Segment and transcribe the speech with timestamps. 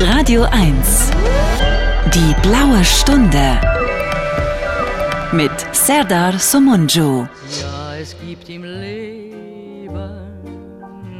[0.00, 1.10] Radio 1.
[2.14, 3.60] Die blaue Stunde.
[5.30, 7.26] Mit Serdar Somunju.
[7.60, 9.90] Ja, es gibt im Leben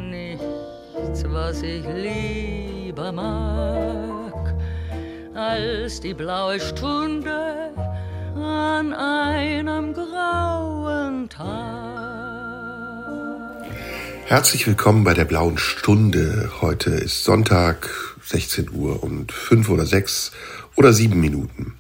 [0.09, 4.55] nichts, was ich lieber mag,
[5.35, 7.75] als die blaue Stunde
[8.35, 11.83] an einem grauen Tag.
[14.25, 16.51] Herzlich willkommen bei der blauen Stunde.
[16.63, 20.33] Heute ist Sonntag, 16 Uhr und 5 oder 6
[20.77, 21.75] oder 7 Minuten.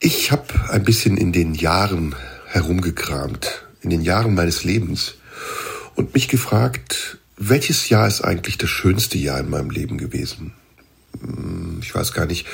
[0.00, 2.14] Ich habe ein bisschen in den Jahren
[2.46, 5.14] herumgekramt, in den Jahren meines Lebens
[5.94, 10.52] und mich gefragt, welches Jahr ist eigentlich das schönste Jahr in meinem Leben gewesen?
[11.20, 12.46] Hm, ich weiß gar nicht,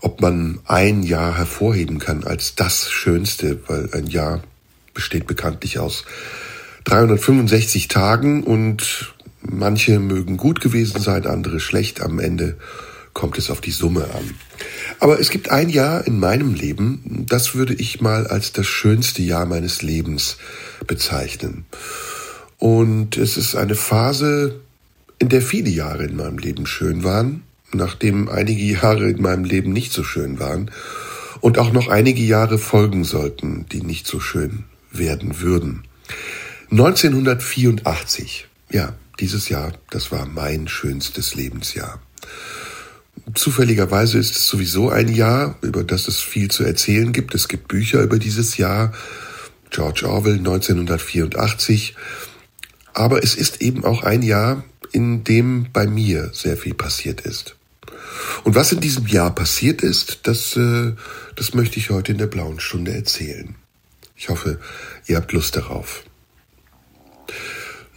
[0.00, 4.42] ob man ein Jahr hervorheben kann als das Schönste, weil ein Jahr
[4.94, 6.04] besteht bekanntlich aus
[6.84, 12.02] 365 Tagen und manche mögen gut gewesen sein, andere schlecht.
[12.02, 12.56] Am Ende
[13.14, 14.34] kommt es auf die Summe an.
[15.00, 19.22] Aber es gibt ein Jahr in meinem Leben, das würde ich mal als das schönste
[19.22, 20.36] Jahr meines Lebens
[20.86, 21.66] bezeichnen.
[22.58, 24.60] Und es ist eine Phase,
[25.18, 29.72] in der viele Jahre in meinem Leben schön waren, nachdem einige Jahre in meinem Leben
[29.72, 30.70] nicht so schön waren
[31.40, 35.84] und auch noch einige Jahre folgen sollten, die nicht so schön werden würden.
[36.70, 42.00] 1984, ja, dieses Jahr, das war mein schönstes Lebensjahr.
[43.34, 47.34] Zufälligerweise ist es sowieso ein Jahr, über das es viel zu erzählen gibt.
[47.34, 48.92] Es gibt Bücher über dieses Jahr,
[49.70, 51.94] George Orwell 1984.
[52.94, 57.56] Aber es ist eben auch ein Jahr, in dem bei mir sehr viel passiert ist.
[58.44, 60.94] Und was in diesem Jahr passiert ist, das, äh,
[61.36, 63.56] das möchte ich heute in der blauen Stunde erzählen.
[64.16, 64.58] Ich hoffe,
[65.06, 66.04] ihr habt Lust darauf.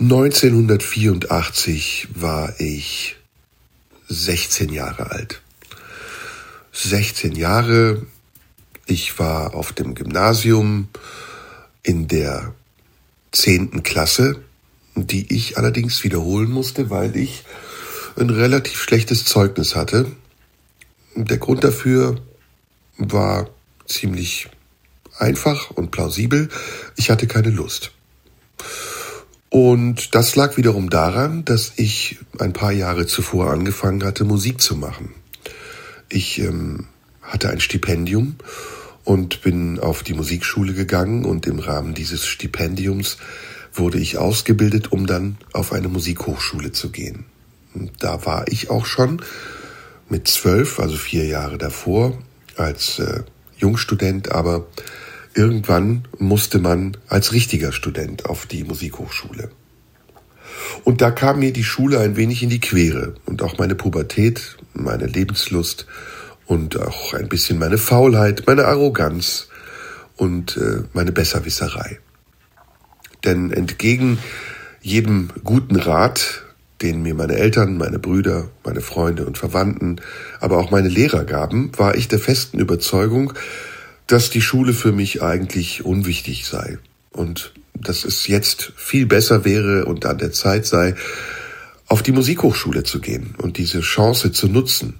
[0.02, 3.18] 1984 war ich
[4.08, 5.42] 16 Jahre alt.
[6.72, 8.08] 16 Jahre,
[8.88, 10.88] ich war auf dem Gymnasium
[11.84, 12.56] in der
[13.32, 13.84] 10.
[13.84, 14.42] Klasse,
[14.96, 17.44] die ich allerdings wiederholen musste, weil ich
[18.18, 20.08] ein relativ schlechtes Zeugnis hatte.
[21.14, 22.20] Der Grund dafür
[22.98, 23.52] war
[23.86, 24.50] ziemlich
[25.20, 26.50] einfach und plausibel.
[26.96, 27.92] Ich hatte keine Lust.
[29.52, 34.78] Und das lag wiederum daran, dass ich ein paar Jahre zuvor angefangen hatte, Musik zu
[34.78, 35.14] machen.
[36.08, 36.88] Ich ähm,
[37.22, 38.38] hatte ein Stipendium
[39.04, 43.18] und bin auf die Musikschule gegangen und im Rahmen dieses Stipendiums
[43.74, 47.26] wurde ich ausgebildet, um dann auf eine Musikhochschule zu gehen.
[47.74, 49.22] Und da war ich auch schon
[50.08, 52.18] mit zwölf, also vier Jahre davor,
[52.56, 53.24] als äh,
[53.58, 54.68] Jungstudent, aber
[55.34, 59.50] Irgendwann musste man als richtiger Student auf die Musikhochschule.
[60.84, 64.58] Und da kam mir die Schule ein wenig in die Quere und auch meine Pubertät,
[64.74, 65.86] meine Lebenslust
[66.46, 69.48] und auch ein bisschen meine Faulheit, meine Arroganz
[70.18, 72.00] und äh, meine Besserwisserei.
[73.24, 74.18] Denn entgegen
[74.82, 76.44] jedem guten Rat,
[76.82, 80.02] den mir meine Eltern, meine Brüder, meine Freunde und Verwandten,
[80.40, 83.34] aber auch meine Lehrer gaben, war ich der festen Überzeugung,
[84.12, 86.80] dass die Schule für mich eigentlich unwichtig sei
[87.12, 90.96] und dass es jetzt viel besser wäre und an der Zeit sei,
[91.88, 95.00] auf die Musikhochschule zu gehen und diese Chance zu nutzen.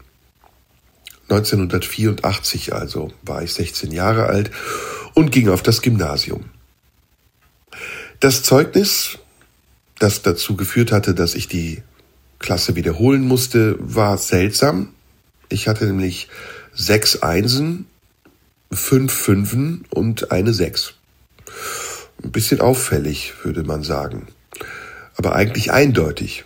[1.24, 4.50] 1984 also war ich 16 Jahre alt
[5.14, 6.46] und ging auf das Gymnasium.
[8.22, 9.18] Das Zeugnis,
[10.00, 11.84] das dazu geführt hatte, dass ich die
[12.40, 14.94] Klasse wiederholen musste, war seltsam.
[15.50, 16.30] Ich hatte nämlich
[16.74, 17.88] sechs Einsen
[18.72, 20.94] fünf Fünfen und eine Sechs.
[22.24, 24.28] Ein bisschen auffällig, würde man sagen.
[25.18, 26.46] Aber eigentlich eindeutig.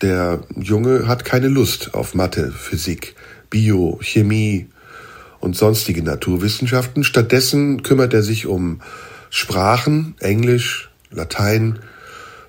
[0.00, 3.16] Der Junge hat keine Lust auf Mathe, Physik,
[3.50, 4.68] Bio, Chemie
[5.40, 7.04] und sonstige Naturwissenschaften.
[7.04, 8.80] Stattdessen kümmert er sich um
[9.30, 11.80] Sprachen, Englisch, Latein,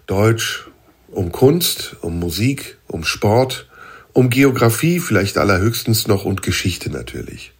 [0.05, 0.67] Deutsch,
[1.11, 3.67] um Kunst, um Musik, um Sport,
[4.13, 7.53] um Geografie vielleicht allerhöchstens noch und Geschichte natürlich.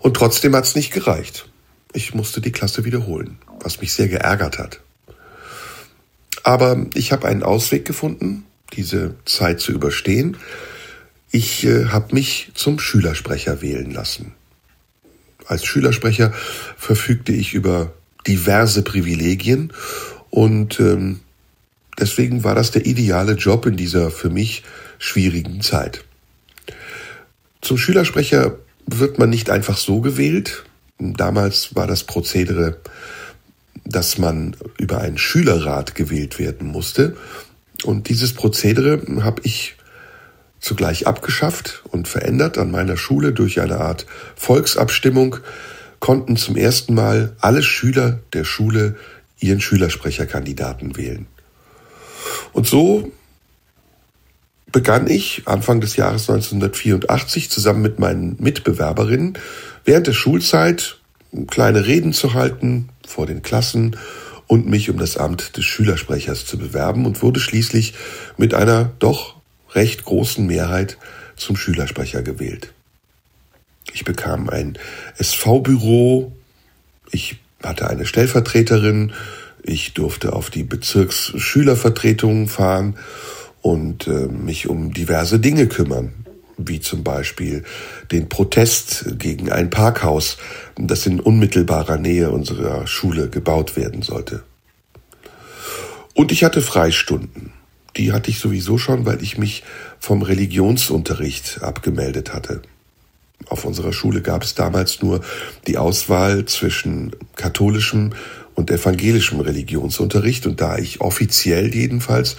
[0.00, 1.48] Und trotzdem hat es nicht gereicht.
[1.92, 4.80] Ich musste die Klasse wiederholen, was mich sehr geärgert hat.
[6.42, 10.36] Aber ich habe einen Ausweg gefunden, diese Zeit zu überstehen.
[11.30, 14.32] Ich äh, habe mich zum Schülersprecher wählen lassen.
[15.46, 16.32] Als Schülersprecher
[16.76, 17.92] verfügte ich über
[18.26, 19.72] diverse Privilegien
[20.30, 21.20] und ähm,
[21.98, 24.62] deswegen war das der ideale Job in dieser für mich
[24.98, 26.04] schwierigen Zeit.
[27.62, 28.58] Zum Schülersprecher
[28.90, 30.64] wird man nicht einfach so gewählt.
[30.98, 32.78] Damals war das Prozedere,
[33.84, 37.16] dass man über einen Schülerrat gewählt werden musste.
[37.84, 39.76] Und dieses Prozedere habe ich
[40.60, 45.36] zugleich abgeschafft und verändert an meiner Schule durch eine Art Volksabstimmung,
[46.00, 48.96] konnten zum ersten Mal alle Schüler der Schule
[49.38, 51.26] ihren Schülersprecherkandidaten wählen.
[52.52, 53.12] Und so
[54.72, 59.38] begann ich Anfang des Jahres 1984 zusammen mit meinen Mitbewerberinnen
[59.84, 60.98] während der Schulzeit
[61.48, 63.96] kleine Reden zu halten vor den Klassen
[64.46, 67.94] und mich um das Amt des Schülersprechers zu bewerben und wurde schließlich
[68.36, 69.36] mit einer doch
[69.74, 70.98] recht großen Mehrheit
[71.36, 72.72] zum Schülersprecher gewählt.
[73.92, 74.78] Ich bekam ein
[75.16, 76.32] SV-Büro,
[77.10, 79.12] ich hatte eine Stellvertreterin,
[79.62, 82.96] ich durfte auf die Bezirksschülervertretungen fahren
[83.68, 86.14] und äh, mich um diverse Dinge kümmern,
[86.56, 87.64] wie zum Beispiel
[88.10, 90.38] den Protest gegen ein Parkhaus,
[90.76, 94.42] das in unmittelbarer Nähe unserer Schule gebaut werden sollte.
[96.14, 97.52] Und ich hatte Freistunden.
[97.98, 99.64] Die hatte ich sowieso schon, weil ich mich
[100.00, 102.62] vom Religionsunterricht abgemeldet hatte.
[103.50, 105.20] Auf unserer Schule gab es damals nur
[105.66, 108.14] die Auswahl zwischen katholischem
[108.54, 112.36] und evangelischem Religionsunterricht und da ich offiziell jedenfalls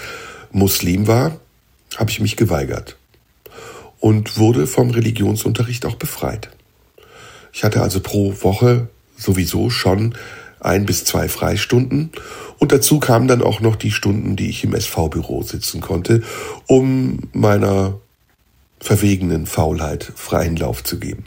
[0.51, 1.39] Muslim war,
[1.97, 2.97] habe ich mich geweigert
[3.99, 6.49] und wurde vom Religionsunterricht auch befreit.
[7.53, 8.87] Ich hatte also pro Woche
[9.17, 10.15] sowieso schon
[10.59, 12.11] ein bis zwei Freistunden
[12.57, 16.21] und dazu kamen dann auch noch die Stunden, die ich im SV-Büro sitzen konnte,
[16.67, 17.99] um meiner
[18.79, 21.25] verwegenen Faulheit freien Lauf zu geben.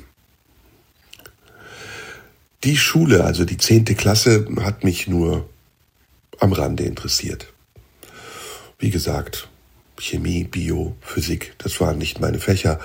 [2.64, 5.48] Die Schule, also die zehnte Klasse, hat mich nur
[6.38, 7.51] am Rande interessiert.
[8.82, 9.48] Wie gesagt,
[9.96, 12.80] Chemie, Bio, Physik, das waren nicht meine Fächer.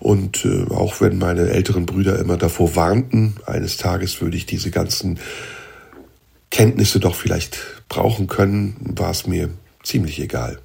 [0.00, 4.72] Und äh, auch wenn meine älteren Brüder immer davor warnten, eines Tages würde ich diese
[4.72, 5.20] ganzen
[6.50, 9.50] Kenntnisse doch vielleicht brauchen können, war es mir
[9.84, 10.58] ziemlich egal.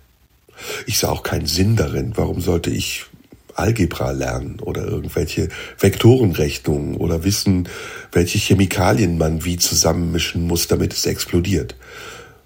[0.87, 2.13] Ich sah auch keinen Sinn darin.
[2.15, 3.05] Warum sollte ich
[3.53, 7.69] Algebra lernen oder irgendwelche Vektorenrechnungen oder wissen,
[8.11, 11.75] welche Chemikalien man wie zusammenmischen muss, damit es explodiert.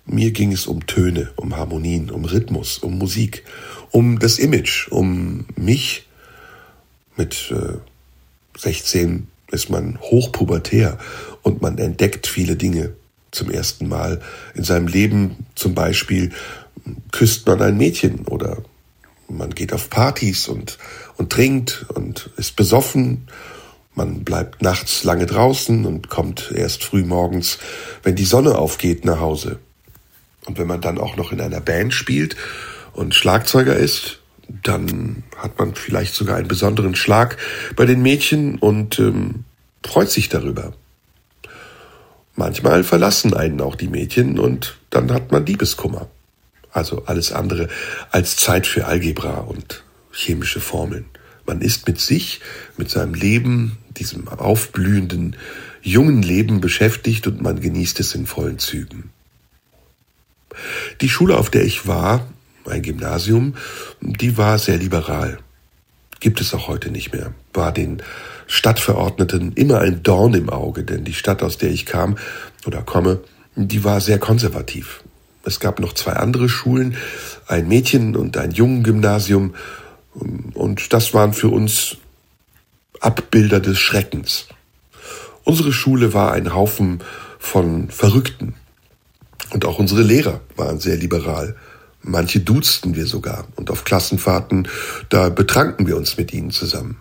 [0.05, 3.43] Mir ging es um Töne, um Harmonien, um Rhythmus, um Musik,
[3.91, 6.07] um das Image, um mich.
[7.17, 7.77] Mit äh,
[8.57, 10.97] 16 ist man hochpubertär
[11.41, 12.93] und man entdeckt viele Dinge
[13.31, 14.21] zum ersten Mal
[14.53, 15.45] in seinem Leben.
[15.55, 16.31] Zum Beispiel
[17.11, 18.57] küsst man ein Mädchen oder
[19.27, 20.77] man geht auf Partys und,
[21.17, 23.27] und trinkt und ist besoffen.
[23.95, 27.57] Man bleibt nachts lange draußen und kommt erst früh morgens,
[28.03, 29.59] wenn die Sonne aufgeht, nach Hause.
[30.45, 32.35] Und wenn man dann auch noch in einer Band spielt
[32.93, 37.37] und Schlagzeuger ist, dann hat man vielleicht sogar einen besonderen Schlag
[37.75, 39.43] bei den Mädchen und ähm,
[39.83, 40.73] freut sich darüber.
[42.35, 46.07] Manchmal verlassen einen auch die Mädchen und dann hat man Liebeskummer.
[46.71, 47.69] Also alles andere
[48.11, 51.05] als Zeit für Algebra und chemische Formeln.
[51.45, 52.41] Man ist mit sich,
[52.75, 55.37] mit seinem Leben, diesem aufblühenden,
[55.81, 59.11] jungen Leben beschäftigt und man genießt es in vollen Zügen.
[61.01, 62.27] Die Schule, auf der ich war,
[62.69, 63.55] ein Gymnasium,
[64.01, 65.39] die war sehr liberal.
[66.19, 67.33] Gibt es auch heute nicht mehr.
[67.53, 68.01] War den
[68.47, 72.17] Stadtverordneten immer ein Dorn im Auge, denn die Stadt, aus der ich kam
[72.65, 73.19] oder komme,
[73.55, 75.03] die war sehr konservativ.
[75.43, 76.95] Es gab noch zwei andere Schulen,
[77.47, 79.53] ein Mädchen- und ein Jungen-Gymnasium.
[80.53, 81.97] Und das waren für uns
[82.99, 84.47] Abbilder des Schreckens.
[85.43, 87.01] Unsere Schule war ein Haufen
[87.37, 88.55] von Verrückten.
[89.55, 91.55] Und auch unsere Lehrer waren sehr liberal.
[92.01, 93.47] Manche duzten wir sogar.
[93.55, 94.67] Und auf Klassenfahrten,
[95.07, 96.97] da betranken wir uns mit ihnen zusammen.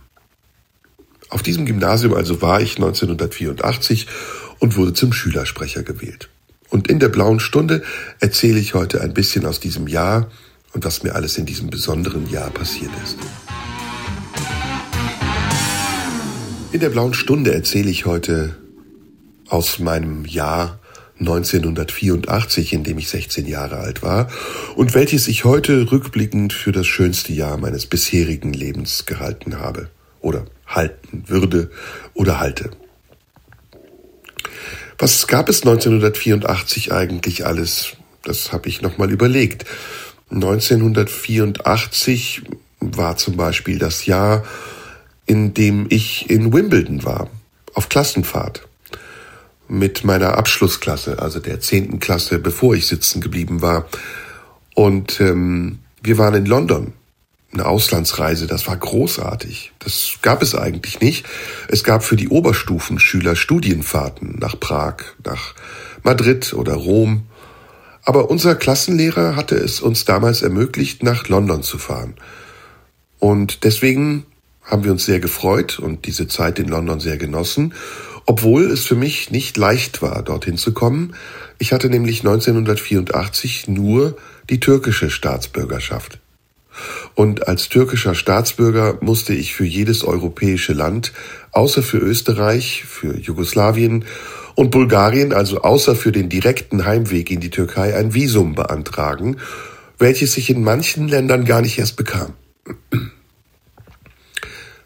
[1.31, 4.07] Auf diesem Gymnasium also war ich 1984
[4.61, 6.29] und wurde zum Schülersprecher gewählt.
[6.71, 7.83] Und in der blauen Stunde
[8.21, 10.31] erzähle ich heute ein bisschen aus diesem Jahr
[10.75, 13.19] und was mir alles in diesem besonderen Jahr passiert ist.
[16.71, 18.55] In der blauen Stunde erzähle ich heute
[19.49, 20.79] aus meinem Jahr
[21.21, 24.29] 1984, in dem ich 16 Jahre alt war
[24.75, 29.89] und welches ich heute rückblickend für das schönste Jahr meines bisherigen Lebens gehalten habe
[30.21, 31.71] oder halten würde
[32.15, 32.71] oder halte.
[34.99, 37.93] Was gab es 1984 eigentlich alles?
[38.23, 39.65] Das habe ich nochmal überlegt.
[40.31, 42.43] 1984
[42.81, 44.45] war zum Beispiel das Jahr,
[45.27, 47.29] in dem ich in Wimbledon war,
[47.75, 48.69] auf Klassenfahrt
[49.69, 53.87] mit meiner Abschlussklasse, also der zehnten Klasse, bevor ich sitzen geblieben war.
[54.75, 56.93] Und ähm, wir waren in London
[57.55, 59.73] eine Auslandsreise, das war großartig.
[59.79, 61.25] Das gab es eigentlich nicht.
[61.69, 65.55] Es gab für die Oberstufenschüler Studienfahrten nach Prag, nach
[66.03, 67.27] Madrid oder Rom.
[68.05, 72.15] Aber unser Klassenlehrer hatte es uns damals ermöglicht, nach London zu fahren.
[73.19, 74.27] Und deswegen
[74.63, 77.75] haben wir uns sehr gefreut und diese Zeit in London sehr genossen,
[78.27, 81.15] obwohl es für mich nicht leicht war, dorthin zu kommen.
[81.59, 84.17] Ich hatte nämlich 1984 nur
[84.51, 86.19] die türkische Staatsbürgerschaft.
[87.15, 91.13] Und als türkischer Staatsbürger musste ich für jedes europäische Land,
[91.53, 94.05] außer für Österreich, für Jugoslawien
[94.55, 99.37] und Bulgarien, also außer für den direkten Heimweg in die Türkei, ein Visum beantragen,
[99.99, 102.33] welches ich in manchen Ländern gar nicht erst bekam.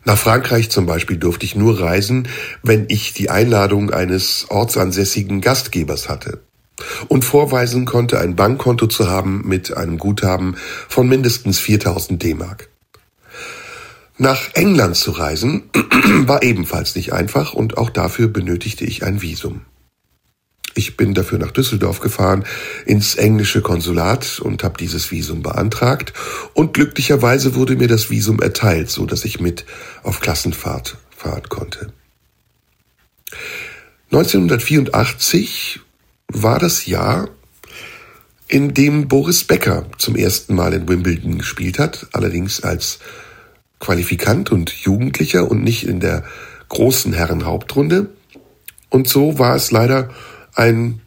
[0.09, 2.29] Nach Frankreich zum Beispiel durfte ich nur reisen,
[2.63, 6.41] wenn ich die Einladung eines ortsansässigen Gastgebers hatte
[7.09, 10.57] und vorweisen konnte, ein Bankkonto zu haben mit einem Guthaben
[10.89, 12.71] von mindestens 4000 D-Mark.
[14.17, 15.65] Nach England zu reisen
[16.27, 19.67] war ebenfalls nicht einfach und auch dafür benötigte ich ein Visum.
[20.79, 22.45] Ich bin dafür nach Düsseldorf gefahren,
[22.87, 26.13] ins englische Konsulat und habe dieses Visum beantragt
[26.55, 29.65] und glücklicherweise wurde mir das Visum erteilt, so dass ich mit
[30.05, 31.93] auf Klassenfahrt fahren konnte.
[34.13, 35.81] 1984
[36.29, 37.29] war das Jahr,
[38.47, 43.01] in dem Boris Becker zum ersten Mal in Wimbledon gespielt hat, allerdings als
[43.81, 46.23] Qualifikant und Jugendlicher und nicht in der
[46.69, 48.11] großen Herrenhauptrunde.
[48.91, 50.11] Und so war es leider
[50.59, 51.01] ein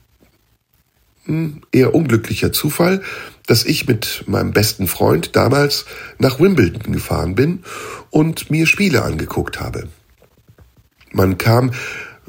[1.25, 3.01] hm, eher unglücklicher Zufall,
[3.45, 5.85] dass ich mit meinem besten Freund damals
[6.17, 7.63] nach Wimbledon gefahren bin
[8.09, 9.89] und mir Spiele angeguckt habe.
[11.11, 11.71] Man kam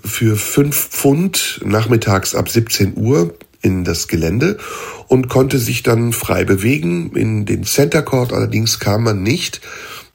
[0.05, 4.59] für fünf Pfund nachmittags ab 17 Uhr in das Gelände
[5.07, 7.15] und konnte sich dann frei bewegen.
[7.15, 9.61] In den Center Court allerdings kam man nicht.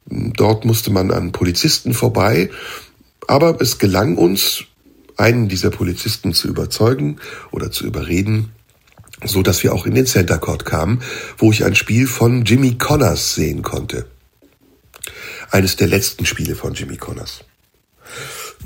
[0.04, 2.50] Dort musste man an Polizisten vorbei.
[3.26, 4.64] Aber es gelang uns,
[5.18, 7.18] einen dieser Polizisten zu überzeugen
[7.50, 8.52] oder zu überreden,
[9.24, 11.02] so dass wir auch in den Center Court kamen,
[11.36, 14.06] wo ich ein Spiel von Jimmy Connors sehen konnte.
[15.50, 17.44] Eines der letzten Spiele von Jimmy Connors.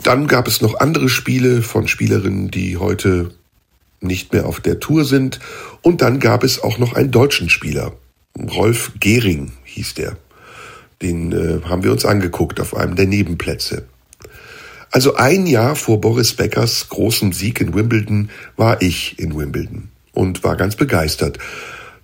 [0.02, 3.32] Dann gab es noch andere Spiele von Spielerinnen, die heute
[4.00, 5.38] nicht mehr auf der Tour sind.
[5.80, 7.92] Und dann gab es auch noch einen deutschen Spieler.
[8.36, 10.16] Rolf Gehring hieß der.
[11.00, 13.86] Den äh, haben wir uns angeguckt auf einem der Nebenplätze.
[14.92, 20.44] Also ein Jahr vor Boris Beckers großem Sieg in Wimbledon war ich in Wimbledon und
[20.44, 21.38] war ganz begeistert,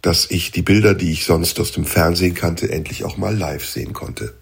[0.01, 3.67] dass ich die Bilder, die ich sonst aus dem Fernsehen kannte, endlich auch mal live
[3.67, 4.33] sehen konnte.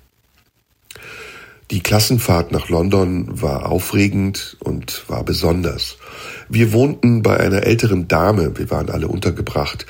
[1.73, 5.97] Die Klassenfahrt nach London war aufregend und war besonders.
[6.49, 9.87] Wir wohnten bei einer älteren Dame, wir waren alle untergebracht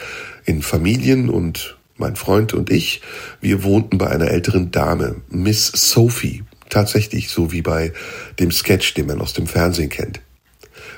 [0.47, 3.03] in Familien und mein Freund und ich,
[3.43, 7.93] wir wohnten bei einer älteren Dame, Miss Sophie, tatsächlich so wie bei
[8.39, 10.21] dem Sketch, den man aus dem Fernsehen kennt.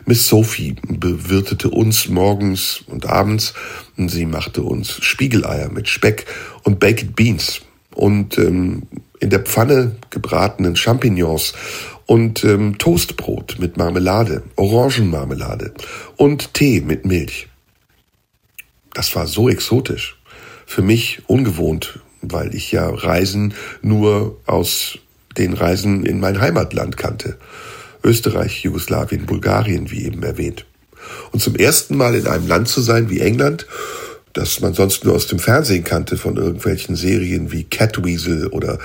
[0.07, 3.53] Miss Sophie bewirtete uns morgens und abends.
[3.97, 6.27] Sie machte uns Spiegeleier mit Speck
[6.63, 7.61] und Baked Beans
[7.95, 8.85] und ähm,
[9.21, 11.53] in der Pfanne gebratenen Champignons
[12.07, 15.75] und ähm, Toastbrot mit Marmelade, Orangenmarmelade
[16.17, 17.49] und Tee mit Milch.
[18.95, 20.19] Das war so exotisch.
[20.65, 24.99] Für mich ungewohnt, weil ich ja Reisen nur aus
[25.39, 27.37] den Reisen in mein Heimatland kannte.
[28.05, 30.67] Österreich, Jugoslawien, Bulgarien, wie eben erwähnt.
[31.33, 33.67] Und zum ersten Mal in einem Land zu sein wie England,
[34.33, 38.79] das man sonst nur aus dem Fernsehen kannte von irgendwelchen Serien wie Catweasel oder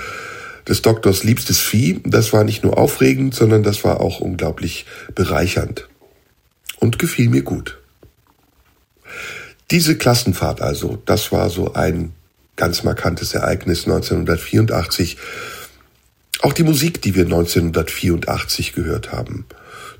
[0.66, 5.88] des Doktors liebstes Vieh, das war nicht nur aufregend, sondern das war auch unglaublich bereichernd
[6.80, 7.78] und gefiel mir gut.
[9.70, 12.12] Diese Klassenfahrt also, das war so ein
[12.56, 15.16] ganz markantes Ereignis 1984.
[16.44, 19.46] Auch die Musik, die wir 1984 gehört haben,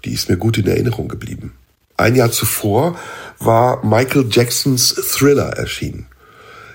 [0.05, 1.55] die ist mir gut in Erinnerung geblieben.
[1.97, 2.99] Ein Jahr zuvor
[3.39, 6.05] war Michael Jacksons Thriller erschienen.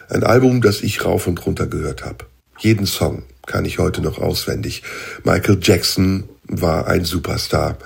[0.09, 2.25] Ein Album, das ich rauf und runter gehört habe.
[2.57, 4.81] Jeden Song kann ich heute noch auswendig.
[5.23, 7.77] Michael Jackson war ein Superstar.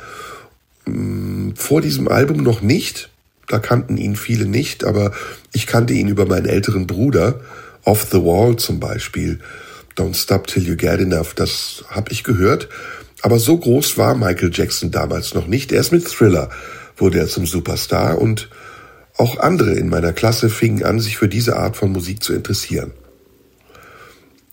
[0.85, 3.09] Mm, vor diesem Album noch nicht.
[3.49, 5.11] Da kannten ihn viele nicht, aber
[5.51, 7.41] ich kannte ihn über meinen älteren Bruder.
[7.83, 9.41] Off the Wall zum Beispiel.
[9.95, 11.33] Don't Stop Till You Get Enough.
[11.35, 12.69] Das habe ich gehört.
[13.21, 15.71] Aber so groß war Michael Jackson damals noch nicht.
[15.71, 16.49] Erst mit Thriller
[16.97, 18.49] wurde er zum Superstar und
[19.17, 22.93] auch andere in meiner Klasse fingen an, sich für diese Art von Musik zu interessieren.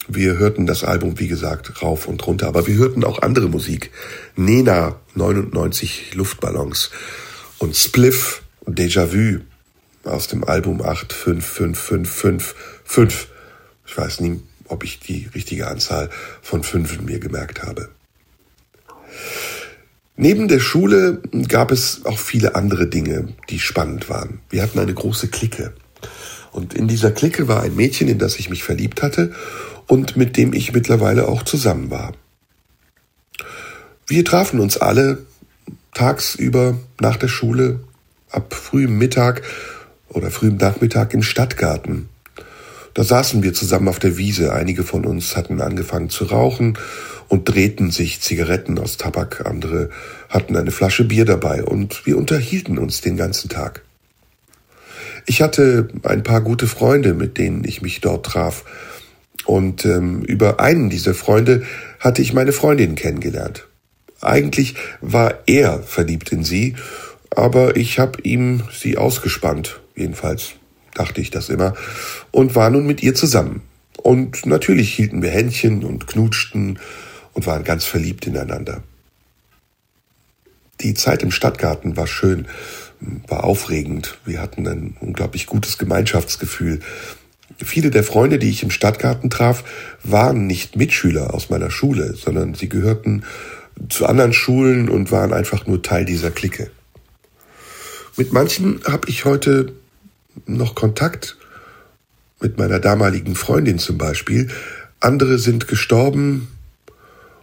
[0.07, 3.91] Wir hörten das Album, wie gesagt, rauf und runter, aber wir hörten auch andere Musik.
[4.37, 6.91] Nena, 99 Luftballons
[7.59, 9.41] und Spliff Déjà-vu
[10.05, 13.29] aus dem Album 855555.
[13.87, 16.11] Ich weiß nie, ob ich die richtige Anzahl
[16.43, 17.91] von Fünfen mir gemerkt habe.
[20.17, 24.41] Neben der Schule gab es auch viele andere Dinge, die spannend waren.
[24.51, 25.73] Wir hatten eine große Clique.
[26.53, 29.33] Und in dieser Clique war ein Mädchen, in das ich mich verliebt hatte.
[29.91, 32.13] und mit dem ich mittlerweile auch zusammen war.
[34.07, 35.27] Wir trafen uns alle
[35.95, 37.81] tagsüber nach der Schule
[38.31, 39.43] ab frühem Mittag
[40.09, 42.09] oder frühem Nachmittag im Stadtgarten.
[43.01, 44.53] Da saßen wir zusammen auf der Wiese.
[44.53, 46.77] Einige von uns hatten angefangen zu rauchen
[47.29, 49.47] und drehten sich Zigaretten aus Tabak.
[49.47, 49.89] Andere
[50.29, 53.87] hatten eine Flasche Bier dabei und wir unterhielten uns den ganzen Tag.
[55.25, 58.67] Ich hatte ein paar gute Freunde, mit denen ich mich dort traf.
[59.47, 61.63] Und ähm, über einen dieser Freunde
[62.01, 63.67] hatte ich meine Freundin kennengelernt.
[64.21, 66.77] Eigentlich war er verliebt in sie,
[67.31, 70.60] aber ich habe ihm sie ausgespannt, jedenfalls
[71.01, 71.75] dachte ich das immer,
[72.31, 73.63] und war nun mit ihr zusammen.
[73.97, 76.79] Und natürlich hielten wir Händchen und knutschten
[77.33, 78.83] und waren ganz verliebt ineinander.
[80.81, 82.49] Die Zeit im Stadtgarten war schön,
[83.29, 84.19] war aufregend.
[84.25, 86.81] Wir hatten ein unglaublich gutes Gemeinschaftsgefühl.
[87.59, 89.65] Viele der Freunde, die ich im Stadtgarten traf,
[90.03, 93.25] waren nicht Mitschüler aus meiner Schule, sondern sie gehörten
[93.89, 96.71] zu anderen Schulen und waren einfach nur Teil dieser Clique.
[98.17, 99.73] Mit manchen habe ich heute
[100.47, 101.37] noch Kontakt,
[102.41, 104.49] mit meiner damaligen Freundin zum Beispiel.
[104.99, 106.49] Andere sind gestorben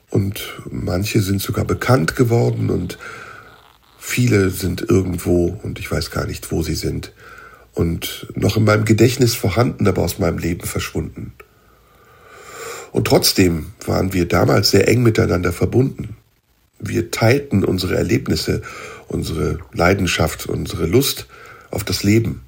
[0.09, 2.97] und manche sind sogar bekannt geworden und
[3.99, 7.13] viele sind irgendwo und ich weiß gar nicht, wo sie sind
[7.73, 11.33] und noch in meinem Gedächtnis vorhanden, aber aus meinem Leben verschwunden.
[12.91, 16.15] Und trotzdem waren wir damals sehr eng miteinander verbunden.
[16.79, 18.61] Wir teilten unsere Erlebnisse,
[19.07, 21.27] unsere Leidenschaft, unsere Lust
[21.69, 22.41] auf das Leben.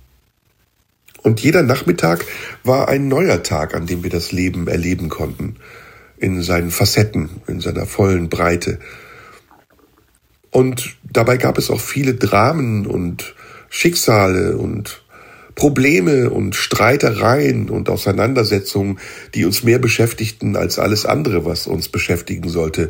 [1.21, 2.25] Und jeder Nachmittag
[2.63, 5.57] war ein neuer Tag, an dem wir das Leben erleben konnten,
[6.17, 8.79] in seinen Facetten, in seiner vollen Breite.
[10.51, 13.35] Und dabei gab es auch viele Dramen und
[13.69, 15.03] Schicksale und
[15.55, 18.99] Probleme und Streitereien und Auseinandersetzungen,
[19.35, 22.89] die uns mehr beschäftigten als alles andere, was uns beschäftigen sollte,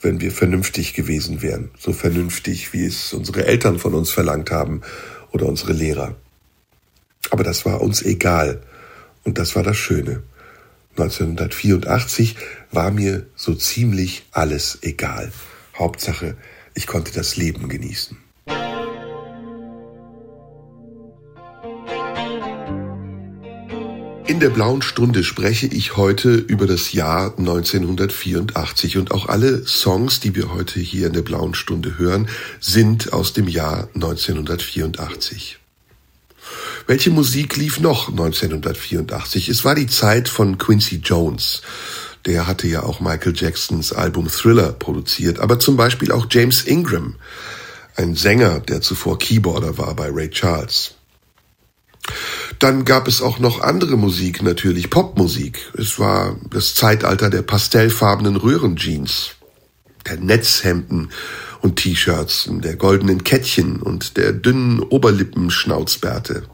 [0.00, 1.70] wenn wir vernünftig gewesen wären.
[1.78, 4.80] So vernünftig, wie es unsere Eltern von uns verlangt haben
[5.32, 6.16] oder unsere Lehrer.
[7.30, 8.62] Aber das war uns egal.
[9.24, 10.22] Und das war das Schöne.
[10.92, 12.36] 1984
[12.72, 15.30] war mir so ziemlich alles egal.
[15.78, 16.36] Hauptsache,
[16.74, 18.16] ich konnte das Leben genießen.
[24.26, 30.20] In der blauen Stunde spreche ich heute über das Jahr 1984 und auch alle Songs,
[30.20, 32.28] die wir heute hier in der blauen Stunde hören,
[32.60, 35.58] sind aus dem Jahr 1984.
[36.88, 39.50] Welche Musik lief noch 1984?
[39.50, 41.60] Es war die Zeit von Quincy Jones.
[42.24, 47.16] Der hatte ja auch Michael Jacksons Album Thriller produziert, aber zum Beispiel auch James Ingram,
[47.94, 50.94] ein Sänger, der zuvor Keyboarder war bei Ray Charles.
[52.58, 55.58] Dann gab es auch noch andere Musik natürlich, Popmusik.
[55.76, 59.32] Es war das Zeitalter der pastellfarbenen Röhrenjeans,
[60.06, 61.10] der Netzhemden
[61.60, 66.44] und T-Shirts, der goldenen Kettchen und der dünnen Oberlippenschnauzbärte.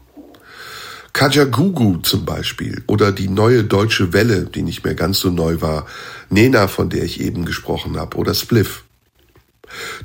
[1.15, 5.87] Kajagugu zum Beispiel oder die neue deutsche Welle, die nicht mehr ganz so neu war,
[6.29, 8.83] Nena, von der ich eben gesprochen habe, oder Spliff.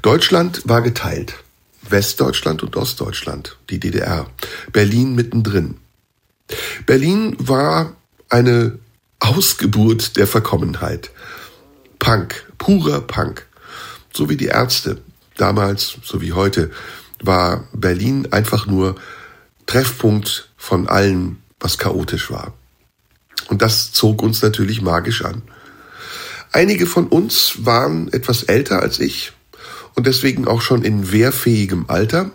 [0.02, 1.34] Deutschland war geteilt.
[1.88, 4.30] Westdeutschland und Ostdeutschland, die DDR,
[4.72, 5.78] Berlin mittendrin.
[6.86, 7.96] Berlin war
[8.28, 8.78] eine
[9.18, 11.10] Ausgeburt der Verkommenheit.
[11.98, 13.48] Punk, purer Punk.
[14.14, 14.98] So wie die Ärzte
[15.36, 16.70] damals, so wie heute,
[17.20, 18.94] war Berlin einfach nur
[19.70, 22.54] Treffpunkt von allem, was chaotisch war.
[23.48, 25.42] Und das zog uns natürlich magisch an.
[26.50, 29.32] Einige von uns waren etwas älter als ich
[29.94, 32.32] und deswegen auch schon in wehrfähigem Alter.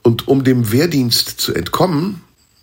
[0.00, 2.22] Und um dem Wehrdienst zu entkommen,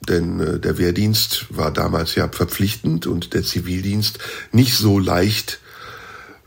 [0.10, 4.18] denn äh, der Wehrdienst war damals ja verpflichtend und der Zivildienst
[4.52, 5.60] nicht so leicht,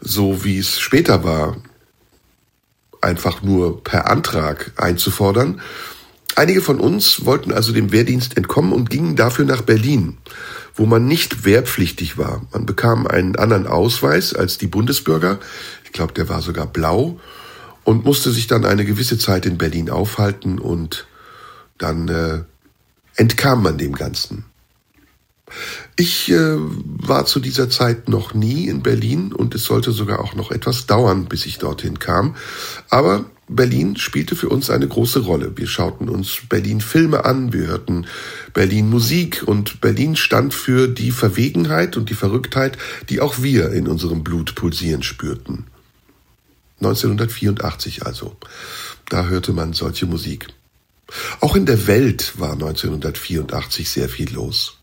[0.01, 1.59] so wie es später war,
[3.01, 5.61] einfach nur per Antrag einzufordern.
[6.37, 10.19] Einige von uns wollten also dem Wehrdienst entkommen und gingen dafür nach Berlin,
[10.75, 12.47] wo man nicht wehrpflichtig war.
[12.53, 15.39] Man bekam einen anderen Ausweis als die Bundesbürger.
[15.85, 17.19] Ich glaube, der war sogar blau
[17.85, 21.07] und musste sich dann eine gewisse Zeit in Berlin aufhalten und
[21.79, 22.43] dann äh,
[23.15, 24.45] entkam man dem Ganzen.
[25.97, 30.35] Ich äh, war zu dieser Zeit noch nie in Berlin und es sollte sogar auch
[30.35, 32.37] noch etwas dauern, bis ich dorthin kam.
[32.91, 35.53] Aber Berlin spielte für uns eine große Rolle.
[35.57, 38.07] Wir schauten uns Berlin Filme an, wir hörten
[38.53, 42.77] Berlin Musik und Berlin stand für die Verwegenheit und die Verrücktheit,
[43.09, 45.67] die auch wir in unserem Blut pulsieren spürten.
[46.81, 48.37] 1984 also.
[49.09, 50.49] Da hörte man solche Musik.
[51.41, 54.79] Auch in der Welt war 1984 sehr viel los.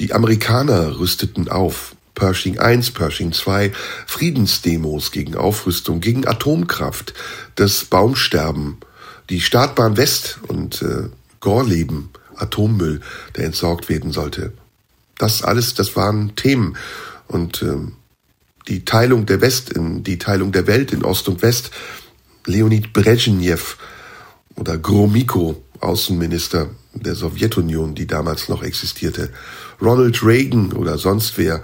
[0.00, 1.94] Die Amerikaner rüsteten auf.
[2.18, 3.70] Pershing I, Pershing II,
[4.06, 7.14] Friedensdemos gegen Aufrüstung, gegen Atomkraft,
[7.54, 8.78] das Baumsterben,
[9.30, 13.00] die Startbahn West und äh, Gorleben, Atommüll,
[13.36, 14.52] der entsorgt werden sollte.
[15.16, 16.76] Das alles, das waren Themen.
[17.28, 17.76] Und äh,
[18.66, 21.70] die Teilung der West in die Teilung der Welt in Ost und West,
[22.46, 23.76] Leonid Brezhnev
[24.56, 29.30] oder Gromyko, Außenminister der Sowjetunion, die damals noch existierte,
[29.80, 31.62] Ronald Reagan oder sonst wer,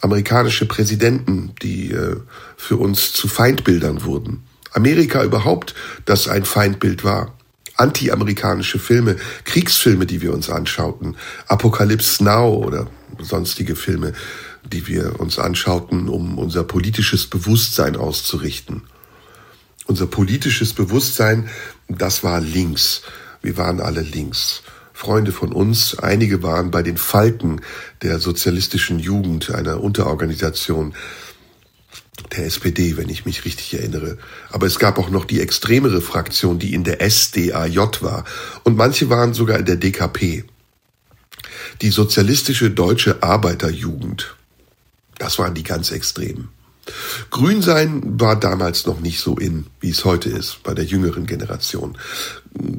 [0.00, 2.16] amerikanische Präsidenten, die äh,
[2.56, 4.44] für uns zu Feindbildern wurden.
[4.72, 7.34] Amerika überhaupt, das ein Feindbild war.
[7.76, 12.86] Anti-amerikanische Filme, Kriegsfilme, die wir uns anschauten, Apocalypse Now oder
[13.18, 14.12] sonstige Filme,
[14.64, 18.82] die wir uns anschauten, um unser politisches Bewusstsein auszurichten.
[19.86, 21.48] Unser politisches Bewusstsein,
[21.88, 23.02] das war links.
[23.42, 24.62] Wir waren alle links.
[24.96, 27.60] Freunde von uns, einige waren bei den Falken
[28.00, 30.94] der sozialistischen Jugend, einer Unterorganisation
[32.34, 34.16] der SPD, wenn ich mich richtig erinnere.
[34.48, 38.24] Aber es gab auch noch die extremere Fraktion, die in der SDAJ war.
[38.64, 40.44] Und manche waren sogar in der DKP.
[41.82, 44.34] Die sozialistische deutsche Arbeiterjugend.
[45.18, 46.48] Das waren die ganz extremen.
[47.30, 51.26] Grün sein war damals noch nicht so in, wie es heute ist, bei der jüngeren
[51.26, 51.98] Generation.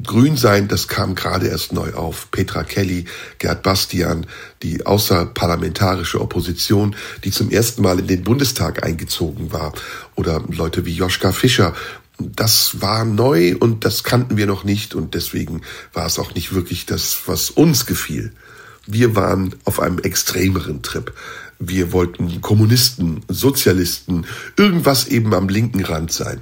[0.02, 2.30] Grün sein, das kam gerade erst neu auf.
[2.30, 3.04] Petra Kelly,
[3.38, 4.26] Gerd Bastian,
[4.62, 9.72] die außerparlamentarische Opposition, die zum ersten Mal in den Bundestag eingezogen war.
[10.16, 11.74] Oder Leute wie Joschka Fischer.
[12.18, 16.52] Das war neu und das kannten wir noch nicht und deswegen war es auch nicht
[16.52, 18.32] wirklich das, was uns gefiel.
[18.86, 21.12] Wir waren auf einem extremeren Trip.
[21.58, 26.40] Wir wollten Kommunisten, Sozialisten, irgendwas eben am linken Rand sein,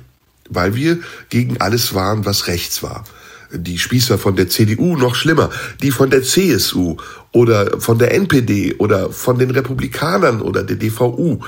[0.48, 0.98] weil wir
[1.30, 3.04] gegen alles waren, was rechts war.
[3.52, 5.50] Die Spießer von der CDU noch schlimmer,
[5.80, 6.96] die von der CSU
[7.32, 11.40] oder von der NPD oder von den Republikanern oder der DVU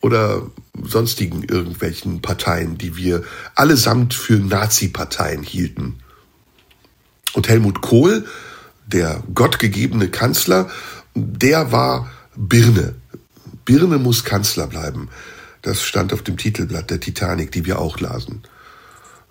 [0.00, 0.42] oder
[0.82, 3.22] sonstigen irgendwelchen Parteien, die wir
[3.54, 5.96] allesamt für Nazi-Parteien hielten.
[7.34, 8.24] Und Helmut Kohl,
[8.86, 10.70] der gottgegebene Kanzler,
[11.14, 12.94] der war Birne,
[13.70, 15.10] Birne muss Kanzler bleiben.
[15.62, 18.42] Das stand auf dem Titelblatt der Titanic, die wir auch lasen.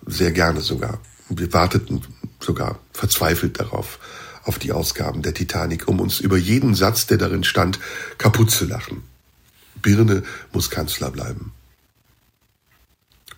[0.06, 0.98] Sehr gerne sogar.
[1.28, 2.00] Wir warteten
[2.40, 3.98] sogar verzweifelt darauf,
[4.44, 7.80] auf die Ausgaben der Titanic, um uns über jeden Satz, der darin stand,
[8.16, 9.02] kaputt zu lachen.
[9.82, 10.22] Birne
[10.54, 11.52] muss Kanzler bleiben.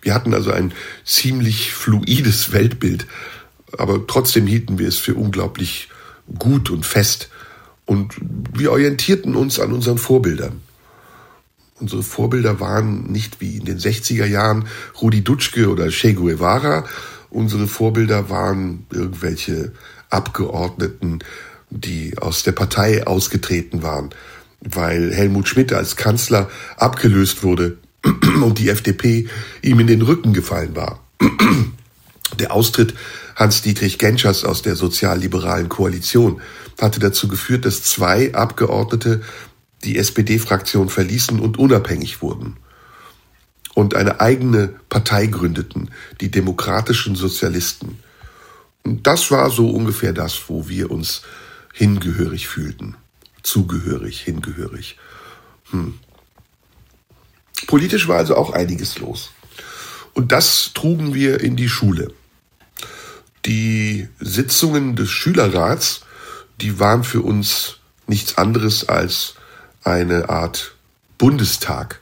[0.01, 0.71] Wir hatten also ein
[1.03, 3.07] ziemlich fluides Weltbild,
[3.77, 5.89] aber trotzdem hielten wir es für unglaublich
[6.39, 7.27] gut und fest
[7.85, 10.61] und wir orientierten uns an unseren Vorbildern.
[11.83, 14.69] Unsere Vorbilder waren nicht wie in den 60er Jahren
[15.01, 16.85] Rudi Dutschke oder Che Guevara.
[17.29, 19.73] Unsere Vorbilder waren irgendwelche
[20.09, 21.19] Abgeordneten,
[21.69, 24.11] die aus der Partei ausgetreten waren,
[24.61, 27.75] weil Helmut Schmidt als Kanzler abgelöst wurde
[28.41, 29.27] und die FDP
[29.61, 31.03] ihm in den Rücken gefallen war.
[32.39, 32.93] Der Austritt
[33.35, 36.41] Hans-Dietrich Genschers aus der sozialliberalen Koalition
[36.79, 39.21] hatte dazu geführt, dass zwei Abgeordnete
[39.83, 42.57] die SPD-Fraktion verließen und unabhängig wurden
[43.73, 45.91] und eine eigene Partei gründeten,
[46.21, 47.99] die demokratischen Sozialisten.
[48.83, 51.23] Und das war so ungefähr das, wo wir uns
[51.73, 52.95] hingehörig fühlten.
[53.41, 54.97] Zugehörig, hingehörig.
[55.71, 55.95] Hm.
[57.67, 59.31] Politisch war also auch einiges los.
[60.13, 62.13] Und das trugen wir in die Schule.
[63.45, 66.05] Die Sitzungen des Schülerrats,
[66.61, 69.35] die waren für uns nichts anderes als
[69.83, 70.75] eine Art
[71.17, 71.99] Bundestag,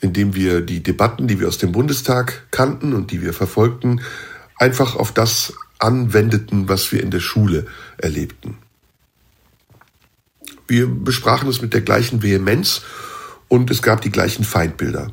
[0.00, 4.00] in dem wir die Debatten, die wir aus dem Bundestag kannten und die wir verfolgten,
[4.56, 8.58] einfach auf das anwendeten, was wir in der Schule erlebten.
[10.66, 12.82] Wir besprachen es mit der gleichen Vehemenz
[13.48, 15.12] und es gab die gleichen Feindbilder.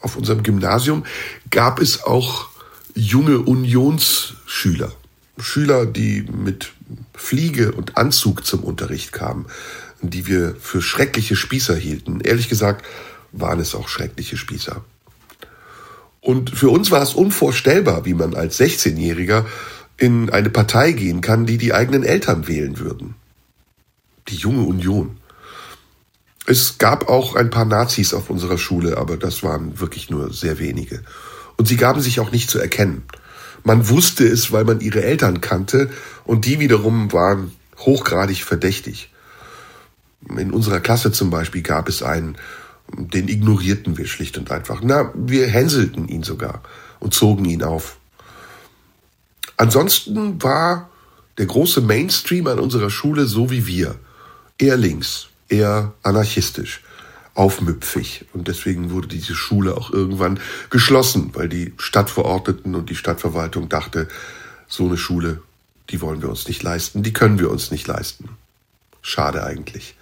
[0.00, 1.04] Auf unserem Gymnasium
[1.50, 2.48] gab es auch
[2.94, 4.92] junge Unionsschüler,
[5.38, 6.72] Schüler, die mit
[7.14, 9.46] Fliege und Anzug zum Unterricht kamen,
[10.10, 12.20] die wir für schreckliche Spießer hielten.
[12.20, 12.84] Ehrlich gesagt
[13.32, 14.84] waren es auch schreckliche Spießer.
[16.20, 19.44] Und für uns war es unvorstellbar, wie man als 16-Jähriger
[19.96, 23.14] in eine Partei gehen kann, die die eigenen Eltern wählen würden.
[24.28, 25.18] Die junge Union.
[26.46, 30.58] Es gab auch ein paar Nazis auf unserer Schule, aber das waren wirklich nur sehr
[30.58, 31.02] wenige.
[31.56, 33.04] Und sie gaben sich auch nicht zu erkennen.
[33.64, 35.90] Man wusste es, weil man ihre Eltern kannte,
[36.24, 39.10] und die wiederum waren hochgradig verdächtig.
[40.28, 42.36] In unserer Klasse zum Beispiel gab es einen,
[42.96, 44.80] den ignorierten wir schlicht und einfach.
[44.82, 46.62] Na, wir hänselten ihn sogar
[47.00, 47.98] und zogen ihn auf.
[49.56, 50.90] Ansonsten war
[51.38, 53.96] der große Mainstream an unserer Schule so wie wir.
[54.58, 56.82] eher links, eher anarchistisch,
[57.34, 58.24] aufmüpfig.
[58.32, 64.08] Und deswegen wurde diese Schule auch irgendwann geschlossen, weil die Stadtverordneten und die Stadtverwaltung dachte,
[64.66, 65.42] so eine Schule,
[65.90, 68.30] die wollen wir uns nicht leisten, die können wir uns nicht leisten.
[69.02, 69.95] Schade eigentlich.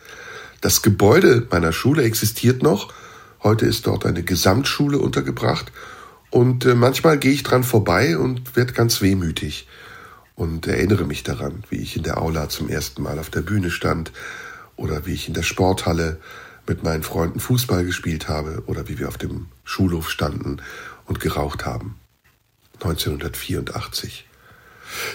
[0.64, 2.90] Das Gebäude meiner Schule existiert noch.
[3.42, 5.70] Heute ist dort eine Gesamtschule untergebracht.
[6.30, 9.68] Und äh, manchmal gehe ich dran vorbei und werde ganz wehmütig
[10.36, 13.70] und erinnere mich daran, wie ich in der Aula zum ersten Mal auf der Bühne
[13.70, 14.10] stand
[14.76, 16.18] oder wie ich in der Sporthalle
[16.66, 20.62] mit meinen Freunden Fußball gespielt habe oder wie wir auf dem Schulhof standen
[21.04, 21.96] und geraucht haben.
[22.76, 24.26] 1984.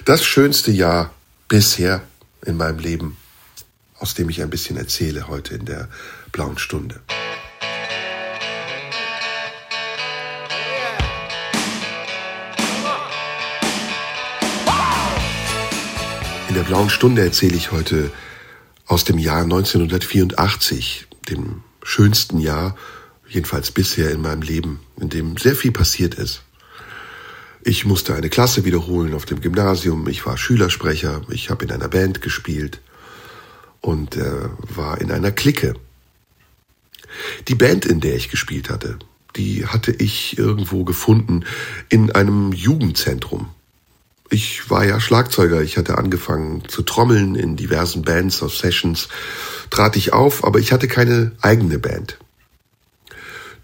[0.06, 1.12] Das schönste Jahr
[1.48, 2.04] bisher
[2.46, 3.18] in meinem Leben,
[4.00, 5.90] aus dem ich ein bisschen erzähle heute in der
[6.32, 7.02] blauen Stunde.
[16.48, 18.12] In der blauen Stunde erzähle ich heute
[18.88, 22.76] aus dem Jahr 1984, dem schönsten Jahr,
[23.28, 26.42] jedenfalls bisher in meinem Leben, in dem sehr viel passiert ist.
[27.62, 31.90] Ich musste eine Klasse wiederholen auf dem Gymnasium, ich war Schülersprecher, ich habe in einer
[31.90, 32.82] Band gespielt
[33.82, 35.74] und äh, war in einer Clique.
[37.48, 39.00] Die Band, in der ich gespielt hatte,
[39.36, 41.46] die hatte ich irgendwo gefunden
[41.90, 43.50] in einem Jugendzentrum
[44.30, 45.62] ich war ja Schlagzeuger.
[45.62, 49.10] Ich hatte angefangen zu trommeln in diversen Bands, auf Sessions
[49.70, 52.18] trat ich auf, aber ich hatte keine eigene Band.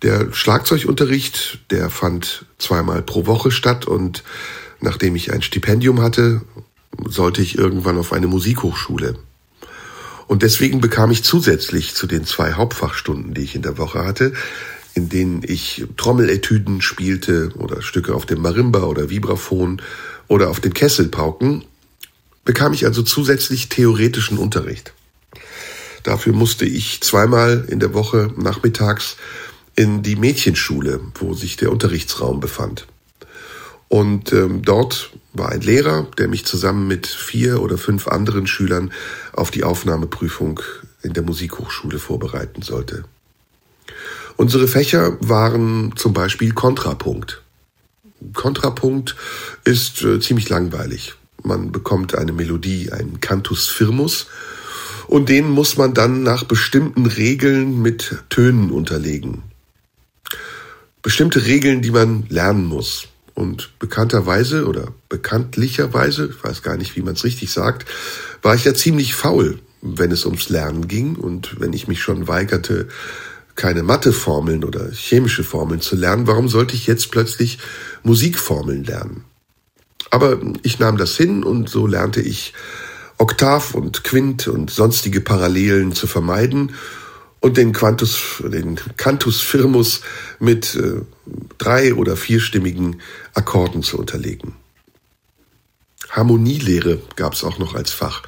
[0.02, 4.24] Der Schlagzeugunterricht, der fand zweimal pro Woche statt und
[4.82, 6.42] nachdem ich ein Stipendium hatte,
[7.06, 9.18] sollte ich irgendwann auf eine Musikhochschule.
[10.28, 14.34] Und deswegen bekam ich zusätzlich zu den zwei Hauptfachstunden, die ich in der Woche hatte,
[14.94, 19.82] in denen ich Trommeletüden spielte oder Stücke auf dem Marimba oder Vibraphon
[20.28, 21.66] oder auf den Kesselpauken,
[22.46, 24.94] bekam ich also zusätzlich theoretischen Unterricht.
[26.04, 29.18] Dafür musste ich zweimal in der Woche nachmittags
[29.76, 32.88] in die Mädchenschule, wo sich der Unterrichtsraum befand.
[33.96, 38.92] Und ähm, dort war ein Lehrer, der mich zusammen mit vier oder fünf anderen Schülern
[39.32, 40.60] auf die Aufnahmeprüfung
[41.02, 43.06] in der Musikhochschule vorbereiten sollte.
[44.36, 47.42] Unsere Fächer waren zum Beispiel Kontrapunkt.
[48.34, 49.16] Kontrapunkt
[49.64, 51.14] ist äh, ziemlich langweilig.
[51.42, 54.28] Man bekommt eine Melodie, einen Cantus firmus,
[55.08, 59.44] und den muss man dann nach bestimmten Regeln mit Tönen unterlegen.
[61.02, 63.08] Bestimmte Regeln, die man lernen muss.
[63.36, 67.86] Und bekannterweise oder bekanntlicherweise, ich weiß gar nicht, wie man es richtig sagt,
[68.42, 72.28] war ich ja ziemlich faul, wenn es ums Lernen ging und wenn ich mich schon
[72.28, 72.88] weigerte,
[73.56, 77.60] keine Matheformeln oder chemische Formeln zu lernen, warum sollte ich jetzt plötzlich
[78.04, 79.26] Musikformeln lernen?
[80.12, 82.54] Aber ich nahm das hin und so lernte ich
[83.18, 86.72] Oktav und Quint und sonstige Parallelen zu vermeiden
[87.46, 90.02] und den Quantus, den Cantus firmus
[90.40, 91.02] mit äh,
[91.60, 93.02] drei- oder vierstimmigen
[93.36, 94.56] Akkorden zu unterlegen.
[96.10, 98.24] Harmonielehre gab es auch noch als Fach.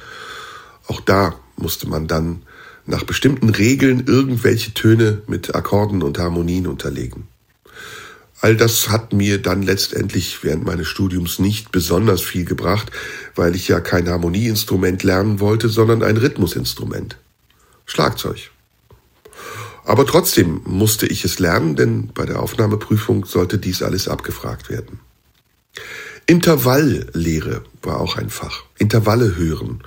[0.86, 2.42] Auch da musste man dann
[2.86, 7.26] nach bestimmten Regeln irgendwelche Töne mit Akkorden und Harmonien unterlegen.
[8.40, 12.92] All das hat mir dann letztendlich während meines Studiums nicht besonders viel gebracht,
[13.34, 17.18] weil ich ja kein Harmonieinstrument lernen wollte, sondern ein Rhythmusinstrument.
[17.84, 18.52] Schlagzeug.
[19.88, 25.00] Aber trotzdem musste ich es lernen, denn bei der Aufnahmeprüfung sollte dies alles abgefragt werden.
[26.26, 28.64] Intervalllehre war auch ein Fach.
[28.76, 29.82] Intervalle hören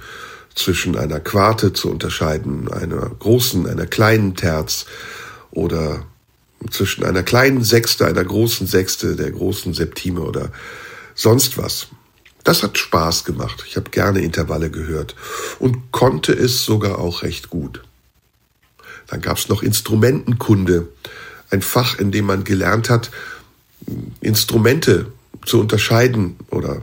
[0.56, 4.88] zwischen einer Quarte zu unterscheiden, einer großen, einer kleinen Terz
[5.52, 6.04] oder
[6.72, 10.52] zwischen einer kleinen Sechste, einer großen Sechste, der großen Septime oder
[11.14, 11.90] sonst was.
[12.44, 13.66] Das hat Spaß gemacht.
[13.68, 15.16] Ich habe gerne Intervalle gehört
[15.60, 17.84] und konnte es sogar auch recht gut.
[19.12, 20.88] Dann gab es noch Instrumentenkunde,
[21.50, 23.12] ein Fach, in dem man gelernt hat,
[24.22, 25.08] Instrumente
[25.46, 26.82] zu unterscheiden oder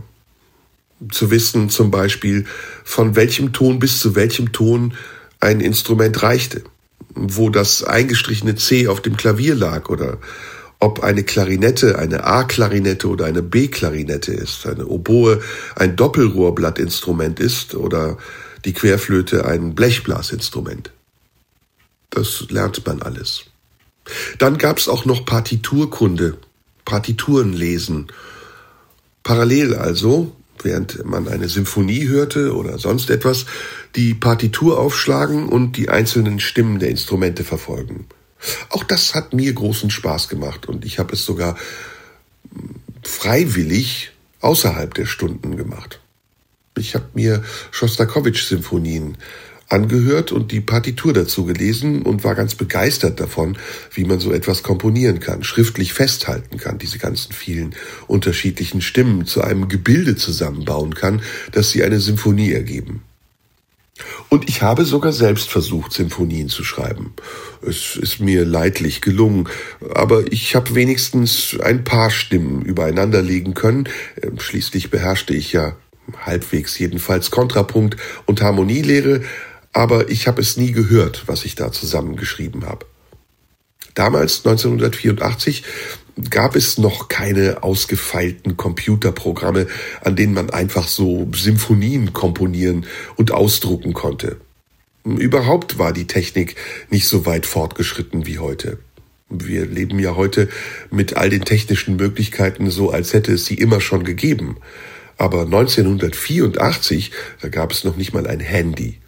[1.10, 2.44] zu wissen zum Beispiel,
[2.84, 4.92] von welchem Ton bis zu welchem Ton
[5.40, 6.64] ein Instrument reichte,
[7.14, 10.18] wo das eingestrichene C auf dem Klavier lag oder
[10.80, 15.40] ob eine Klarinette eine A-Klarinette oder eine B-Klarinette ist, eine Oboe
[15.76, 18.18] ein Doppelrohrblattinstrument ist oder
[18.66, 20.92] die Querflöte ein Blechblasinstrument.
[22.18, 23.44] Das lernt man alles.
[24.38, 26.36] Dann gab's auch noch Partiturkunde,
[26.84, 28.08] Partituren lesen.
[29.22, 33.46] Parallel also während man eine Symphonie hörte oder sonst etwas,
[33.94, 38.06] die Partitur aufschlagen und die einzelnen Stimmen der Instrumente verfolgen.
[38.70, 41.56] Auch das hat mir großen Spaß gemacht und ich habe es sogar
[43.04, 46.00] freiwillig außerhalb der Stunden gemacht.
[46.76, 49.18] Ich habe mir Schostakowitsch-Symphonien
[49.68, 53.58] angehört und die Partitur dazu gelesen und war ganz begeistert davon,
[53.92, 57.74] wie man so etwas komponieren kann, schriftlich festhalten kann, diese ganzen vielen
[58.06, 63.02] unterschiedlichen Stimmen zu einem Gebilde zusammenbauen kann, dass sie eine Symphonie ergeben.
[64.28, 67.14] Und ich habe sogar selbst versucht, Symphonien zu schreiben.
[67.62, 69.48] Es ist mir leidlich gelungen,
[69.94, 73.88] aber ich habe wenigstens ein paar Stimmen übereinander legen können.
[74.22, 75.76] Ähm, schließlich beherrschte ich ja
[76.24, 79.22] halbwegs jedenfalls Kontrapunkt und Harmonielehre,
[79.78, 82.84] aber ich habe es nie gehört, was ich da zusammengeschrieben habe.
[83.94, 85.62] Damals, 1984,
[86.30, 89.68] gab es noch keine ausgefeilten Computerprogramme,
[90.00, 94.38] an denen man einfach so Symphonien komponieren und ausdrucken konnte.
[95.04, 96.56] Überhaupt war die Technik
[96.90, 98.80] nicht so weit fortgeschritten wie heute.
[99.30, 100.48] Wir leben ja heute
[100.90, 104.56] mit all den technischen Möglichkeiten so, als hätte es sie immer schon gegeben.
[105.18, 108.98] Aber 1984, da gab es noch nicht mal ein Handy.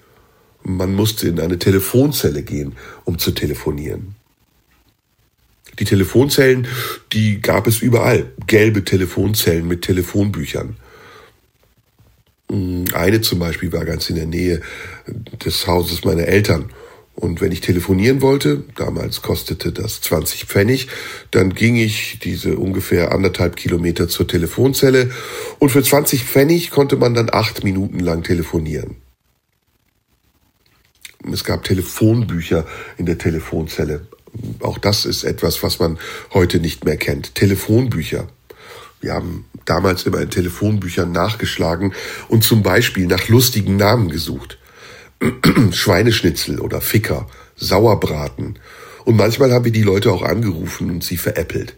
[0.63, 4.15] Man musste in eine Telefonzelle gehen, um zu telefonieren.
[5.79, 6.67] Die Telefonzellen,
[7.13, 8.33] die gab es überall.
[8.47, 10.77] Gelbe Telefonzellen mit Telefonbüchern.
[12.51, 14.61] Hm, eine zum Beispiel war ganz in der Nähe
[15.45, 16.71] des Hauses meiner Eltern.
[17.15, 20.89] Und wenn ich telefonieren wollte, damals kostete das 20 Pfennig,
[21.31, 25.11] dann ging ich diese ungefähr anderthalb Kilometer zur Telefonzelle
[25.59, 28.97] und für 20 Pfennig konnte man dann acht Minuten lang telefonieren.
[31.29, 34.07] Es gab Telefonbücher in der Telefonzelle.
[34.61, 35.99] Auch das ist etwas, was man
[36.33, 37.35] heute nicht mehr kennt.
[37.35, 38.29] Telefonbücher.
[39.01, 41.95] Wir haben damals immer in Telefonbüchern nachgeschlagen
[42.29, 44.59] und zum Beispiel nach lustigen Namen gesucht.
[45.73, 48.59] Schweineschnitzel oder Ficker, Sauerbraten.
[49.05, 51.77] Und manchmal haben wir die Leute auch angerufen und sie veräppelt.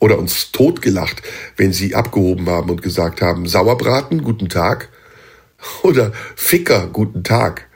[0.00, 1.22] Oder uns totgelacht,
[1.56, 4.88] wenn sie abgehoben haben und gesagt haben, Sauerbraten, guten Tag.
[5.82, 7.67] Oder Ficker, guten Tag.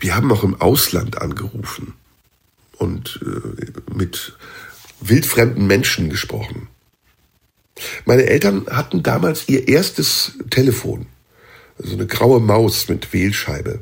[0.00, 1.94] Wir haben auch im Ausland angerufen
[2.78, 4.36] und äh, mit
[5.00, 6.68] wildfremden Menschen gesprochen.
[8.04, 11.06] Meine Eltern hatten damals ihr erstes Telefon,
[11.78, 13.80] so eine graue Maus mit Wählscheibe.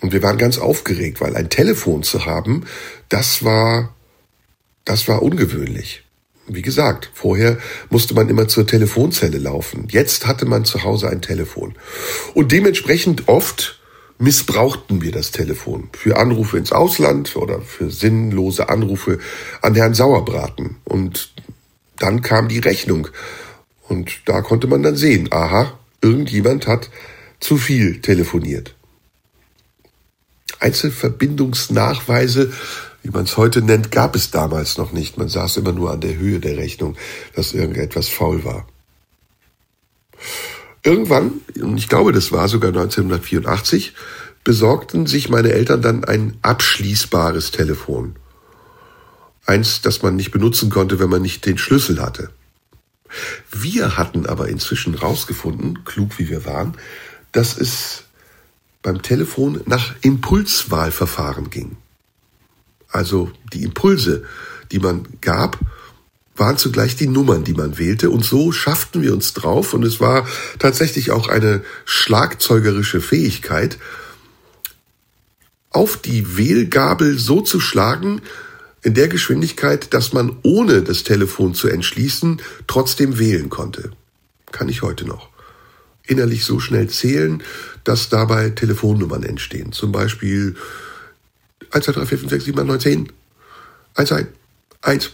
[0.00, 2.64] Und wir waren ganz aufgeregt, weil ein Telefon zu haben,
[3.08, 3.94] das war,
[4.84, 6.04] das war ungewöhnlich.
[6.48, 7.58] Wie gesagt, vorher
[7.90, 9.86] musste man immer zur Telefonzelle laufen.
[9.88, 11.76] Jetzt hatte man zu Hause ein Telefon.
[12.34, 13.79] Und dementsprechend oft
[14.20, 19.18] missbrauchten wir das Telefon für Anrufe ins Ausland oder für sinnlose Anrufe
[19.62, 20.76] an Herrn Sauerbraten.
[20.84, 21.32] Und
[21.98, 23.08] dann kam die Rechnung.
[23.88, 26.90] Und da konnte man dann sehen, aha, irgendjemand hat
[27.40, 28.76] zu viel telefoniert.
[30.60, 32.52] Einzelverbindungsnachweise,
[33.02, 35.16] wie man es heute nennt, gab es damals noch nicht.
[35.16, 36.96] Man saß immer nur an der Höhe der Rechnung,
[37.34, 38.68] dass irgendetwas faul war.
[40.82, 43.94] Irgendwann, und ich glaube, das war sogar 1984,
[44.44, 48.16] besorgten sich meine Eltern dann ein abschließbares Telefon.
[49.44, 52.30] Eins, das man nicht benutzen konnte, wenn man nicht den Schlüssel hatte.
[53.50, 56.76] Wir hatten aber inzwischen rausgefunden, klug wie wir waren,
[57.32, 58.04] dass es
[58.82, 61.76] beim Telefon nach Impulswahlverfahren ging.
[62.88, 64.24] Also die Impulse,
[64.72, 65.58] die man gab,
[66.36, 68.10] waren zugleich die Nummern, die man wählte.
[68.10, 69.74] Und so schafften wir uns drauf.
[69.74, 70.26] Und es war
[70.58, 73.78] tatsächlich auch eine schlagzeugerische Fähigkeit,
[75.70, 78.22] auf die Wählgabel so zu schlagen,
[78.82, 83.90] in der Geschwindigkeit, dass man ohne das Telefon zu entschließen trotzdem wählen konnte.
[84.52, 85.28] Kann ich heute noch.
[86.02, 87.42] Innerlich so schnell zählen,
[87.84, 89.72] dass dabei Telefonnummern entstehen.
[89.72, 90.56] Zum Beispiel
[91.70, 93.12] 1, 2, 3, 4, 5, 6, 7, 8, 9, 10.
[93.94, 94.26] 1, 1,
[94.82, 95.10] 1.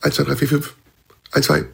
[0.00, 0.74] 1, 2, 3, 4, 5,
[1.32, 1.64] 1, 2.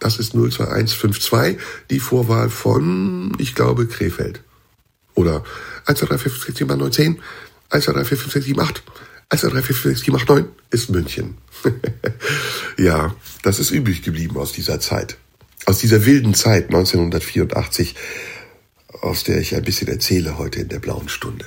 [0.00, 1.58] Das ist 02152,
[1.90, 4.42] die Vorwahl von, ich glaube, Krefeld.
[5.14, 5.44] Oder
[5.86, 7.22] 1, 2, 3, 4, 5, 6, 7, 8, 9, 10.
[7.70, 8.82] 1, 2, 3, 4, 5, 6, 7, 8.
[9.28, 11.38] 1, 2, 3, 4, 5, 6, 7, 8, 9 ist München.
[12.78, 15.16] ja, das ist übrig geblieben aus dieser Zeit.
[15.66, 17.94] Aus dieser wilden Zeit 1984,
[19.00, 21.46] aus der ich ein bisschen erzähle heute in der blauen Stunde.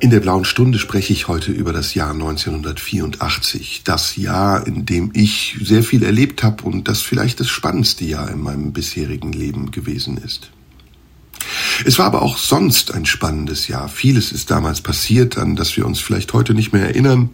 [0.00, 5.10] In der blauen Stunde spreche ich heute über das Jahr 1984, das Jahr, in dem
[5.14, 9.70] ich sehr viel erlebt habe und das vielleicht das spannendste Jahr in meinem bisherigen Leben
[9.70, 10.50] gewesen ist.
[11.84, 13.88] Es war aber auch sonst ein spannendes Jahr.
[13.88, 17.30] Vieles ist damals passiert, an das wir uns vielleicht heute nicht mehr erinnern.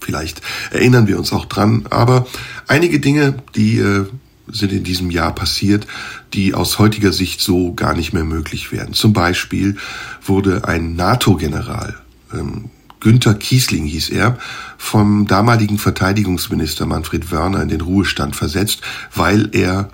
[0.00, 0.40] Vielleicht
[0.70, 2.26] erinnern wir uns auch dran, aber
[2.66, 4.06] einige Dinge, die äh,
[4.52, 5.86] sind in diesem Jahr passiert,
[6.34, 8.92] die aus heutiger Sicht so gar nicht mehr möglich wären.
[8.92, 9.76] Zum Beispiel
[10.24, 11.96] wurde ein NATO-General,
[12.32, 12.70] ähm,
[13.00, 14.38] Günther Kiesling hieß er,
[14.76, 18.80] vom damaligen Verteidigungsminister Manfred Wörner in den Ruhestand versetzt,
[19.14, 19.90] weil er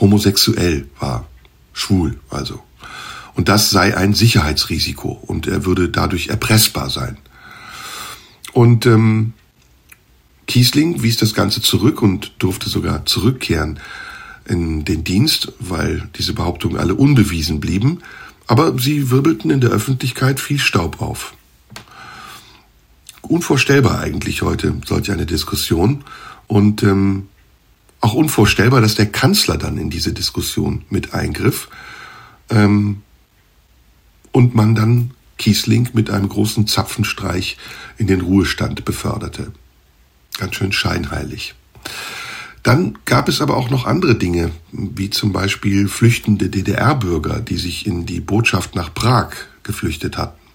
[0.00, 1.26] homosexuell war,
[1.72, 2.62] schwul also.
[3.34, 7.18] Und das sei ein Sicherheitsrisiko und er würde dadurch erpressbar sein.
[8.54, 9.34] Und ähm,
[10.46, 13.80] Kiesling wies das Ganze zurück und durfte sogar zurückkehren
[14.48, 18.00] in den Dienst, weil diese Behauptungen alle unbewiesen blieben,
[18.46, 21.34] aber sie wirbelten in der Öffentlichkeit viel Staub auf.
[23.22, 26.04] Unvorstellbar eigentlich heute solch eine Diskussion
[26.46, 27.26] und ähm,
[28.00, 31.68] auch unvorstellbar, dass der Kanzler dann in diese Diskussion mit eingriff
[32.50, 33.02] ähm,
[34.30, 37.56] und man dann Kiesling mit einem großen Zapfenstreich
[37.98, 39.52] in den Ruhestand beförderte.
[40.38, 41.54] Ganz schön scheinheilig.
[42.62, 47.86] Dann gab es aber auch noch andere Dinge, wie zum Beispiel flüchtende DDR-Bürger, die sich
[47.86, 49.30] in die Botschaft nach Prag
[49.62, 50.45] geflüchtet hatten.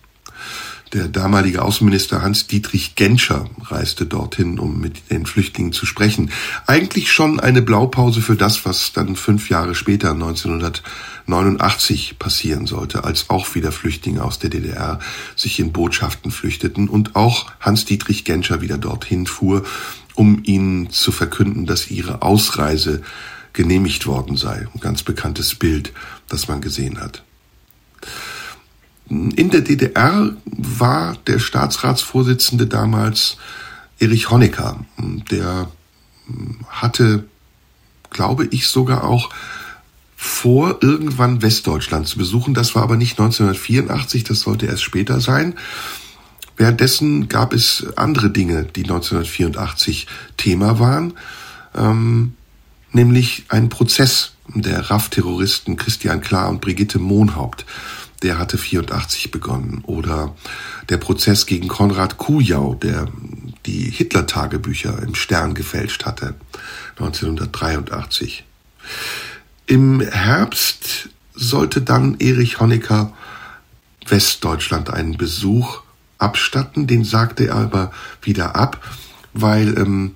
[0.94, 6.32] Der damalige Außenminister Hans-Dietrich Genscher reiste dorthin, um mit den Flüchtlingen zu sprechen.
[6.68, 13.30] Eigentlich schon eine Blaupause für das, was dann fünf Jahre später, 1989, passieren sollte, als
[13.30, 15.00] auch wieder Flüchtlinge aus der DDR
[15.38, 19.64] sich in Botschaften flüchteten und auch Hans-Dietrich Genscher wieder dorthin fuhr,
[20.16, 23.02] um ihnen zu verkünden, dass ihre Ausreise
[23.54, 24.68] genehmigt worden sei.
[24.74, 25.94] Ein ganz bekanntes Bild,
[26.28, 27.24] das man gesehen hat.
[29.12, 33.36] In der DDR war der Staatsratsvorsitzende damals
[34.00, 34.86] Erich Honecker.
[35.30, 35.70] Der
[36.70, 37.26] hatte,
[38.10, 39.30] glaube ich, sogar auch
[40.16, 42.54] vor, irgendwann Westdeutschland zu besuchen.
[42.54, 45.56] Das war aber nicht 1984, das sollte erst später sein.
[46.56, 50.08] Währenddessen gab es andere Dinge, die 1984
[50.38, 51.16] Thema waren,
[51.76, 52.36] ähm,
[52.94, 57.66] nämlich ein Prozess der RAF-Terroristen Christian Klar und Brigitte Mohnhaupt
[58.22, 59.84] der hatte 84 begonnen.
[59.86, 60.36] Oder
[60.90, 63.08] der Prozess gegen Konrad Kujau, der
[63.66, 66.36] die Hitler-Tagebücher im Stern gefälscht hatte,
[66.98, 68.46] 1983.
[69.66, 73.14] Im Herbst sollte dann Erich Honecker
[74.08, 75.82] Westdeutschland einen Besuch
[76.18, 77.92] abstatten, den sagte er aber
[78.22, 78.84] wieder ab,
[79.34, 80.16] weil, ähm,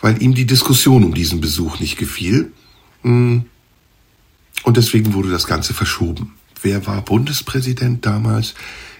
[0.00, 2.52] weil ihm die Diskussion um diesen Besuch nicht gefiel.
[3.02, 3.40] Mm.
[4.62, 6.34] Und deswegen wurde das Ganze verschoben.
[6.64, 8.54] Wer war Bundespräsident damals?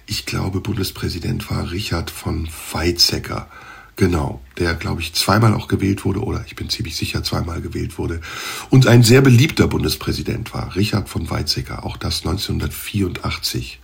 [0.05, 3.49] Ich glaube, Bundespräsident war Richard von Weizsäcker.
[3.97, 7.97] Genau, der, glaube ich, zweimal auch gewählt wurde, oder ich bin ziemlich sicher zweimal gewählt
[7.97, 8.21] wurde.
[8.69, 13.81] Und ein sehr beliebter Bundespräsident war, Richard von Weizsäcker, auch das 1984.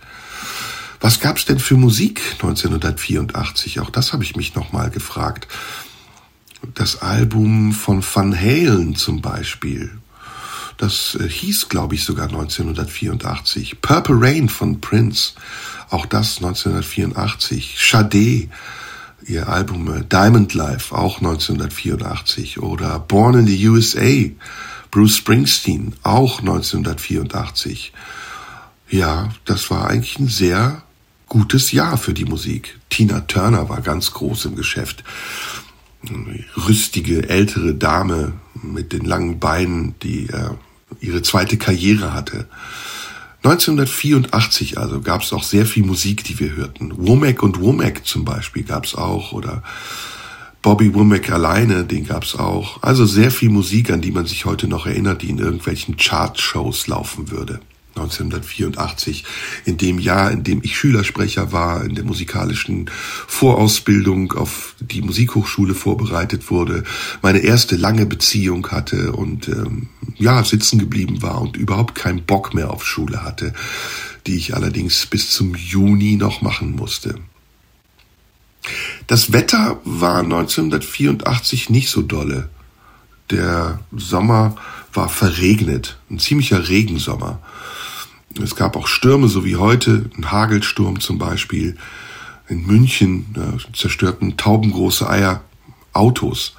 [0.99, 3.79] Was gab's denn für Musik 1984?
[3.79, 5.47] Auch das habe ich mich nochmal gefragt.
[6.75, 10.00] Das Album von Van Halen zum Beispiel,
[10.81, 13.81] das äh, hieß, glaube ich, sogar 1984.
[13.81, 15.33] Purple Rain von Prince.
[15.89, 17.77] Auch das 1984.
[17.79, 18.47] Sade,
[19.27, 22.59] ihr Album äh, Diamond Life, auch 1984.
[22.59, 24.29] Oder Born in the USA,
[24.89, 27.93] Bruce Springsteen, auch 1984.
[28.89, 30.81] Ja, das war eigentlich ein sehr
[31.27, 32.79] gutes Jahr für die Musik.
[32.89, 35.03] Tina Turner war ganz groß im Geschäft.
[36.67, 40.49] Rüstige, ältere Dame mit den langen Beinen, die äh,
[40.99, 42.47] ihre zweite Karriere hatte.
[43.43, 46.91] 1984 also gab es auch sehr viel Musik, die wir hörten.
[46.95, 49.63] Womack und Womack zum Beispiel gab es auch oder
[50.61, 52.83] Bobby Womack alleine, den gab es auch.
[52.83, 56.85] Also sehr viel Musik, an die man sich heute noch erinnert, die in irgendwelchen Chartshows
[56.85, 57.59] laufen würde.
[57.95, 59.25] 1984,
[59.65, 62.89] in dem Jahr, in dem ich Schülersprecher war, in der musikalischen
[63.27, 66.83] Vorausbildung auf die Musikhochschule vorbereitet wurde,
[67.21, 72.53] meine erste lange Beziehung hatte und ähm, ja, sitzen geblieben war und überhaupt keinen Bock
[72.53, 73.53] mehr auf Schule hatte,
[74.27, 77.15] die ich allerdings bis zum Juni noch machen musste.
[79.07, 82.49] Das Wetter war 1984 nicht so dolle.
[83.29, 84.55] Der Sommer
[84.93, 87.39] war verregnet, ein ziemlicher Regensommer.
[88.41, 91.77] Es gab auch Stürme, so wie heute, ein Hagelsturm zum Beispiel.
[92.47, 95.41] In München ja, zerstörten taubengroße Eier
[95.93, 96.55] Autos.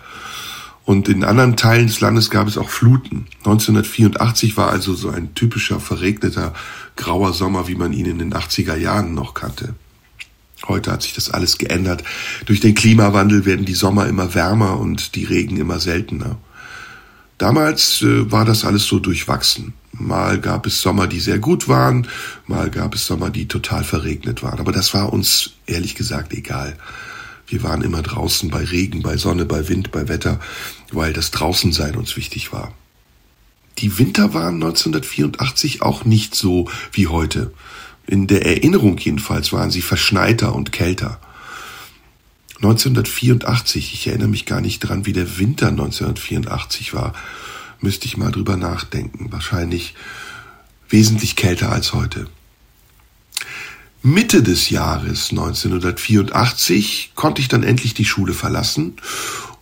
[0.84, 3.26] Und in anderen Teilen des Landes gab es auch Fluten.
[3.38, 6.54] 1984 war also so ein typischer verregneter
[6.96, 9.74] grauer Sommer, wie man ihn in den 80er Jahren noch kannte.
[10.66, 12.04] Heute hat sich das alles geändert.
[12.46, 16.36] Durch den Klimawandel werden die Sommer immer wärmer und die Regen immer seltener.
[17.42, 19.74] Damals äh, war das alles so durchwachsen.
[19.90, 22.06] Mal gab es Sommer, die sehr gut waren,
[22.46, 24.60] mal gab es Sommer, die total verregnet waren.
[24.60, 26.76] Aber das war uns ehrlich gesagt egal.
[27.48, 30.38] Wir waren immer draußen bei Regen, bei Sonne, bei Wind, bei Wetter,
[30.92, 32.72] weil das Draußensein uns wichtig war.
[33.78, 37.52] Die Winter waren 1984 auch nicht so wie heute.
[38.06, 41.18] In der Erinnerung jedenfalls waren sie verschneiter und kälter.
[42.62, 47.12] 1984, ich erinnere mich gar nicht dran, wie der Winter 1984 war,
[47.80, 49.32] müsste ich mal drüber nachdenken.
[49.32, 49.94] Wahrscheinlich
[50.88, 52.28] wesentlich kälter als heute.
[54.04, 58.94] Mitte des Jahres 1984 konnte ich dann endlich die Schule verlassen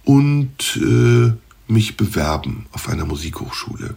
[0.05, 1.32] und äh,
[1.68, 3.94] mich bewerben auf einer Musikhochschule.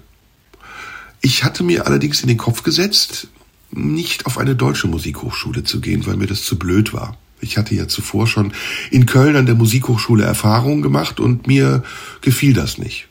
[1.21, 3.27] Ich hatte mir allerdings in den Kopf gesetzt,
[3.71, 7.17] nicht auf eine deutsche Musikhochschule zu gehen, weil mir das zu blöd war.
[7.43, 8.53] Ich hatte ja zuvor schon
[8.89, 11.83] in Köln an der Musikhochschule Erfahrungen gemacht und mir
[12.21, 13.07] gefiel das nicht.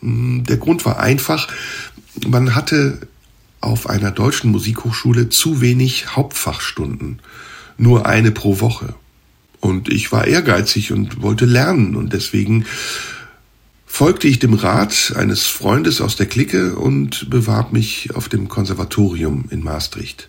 [0.00, 1.48] Hm, der Grund war einfach,
[2.26, 3.06] man hatte
[3.60, 7.20] auf einer deutschen Musikhochschule zu wenig Hauptfachstunden.
[7.78, 8.94] Nur eine pro Woche.
[9.60, 12.64] Und ich war ehrgeizig und wollte lernen und deswegen
[13.84, 19.46] folgte ich dem Rat eines Freundes aus der Clique und bewarb mich auf dem Konservatorium
[19.50, 20.28] in Maastricht,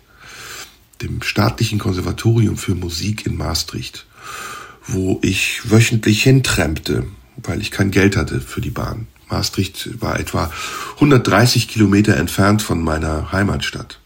[1.02, 4.06] dem staatlichen Konservatorium für Musik in Maastricht,
[4.86, 9.06] wo ich wöchentlich hintrempte, weil ich kein Geld hatte für die Bahn.
[9.28, 10.50] Maastricht war etwa
[10.94, 14.00] 130 Kilometer entfernt von meiner Heimatstadt.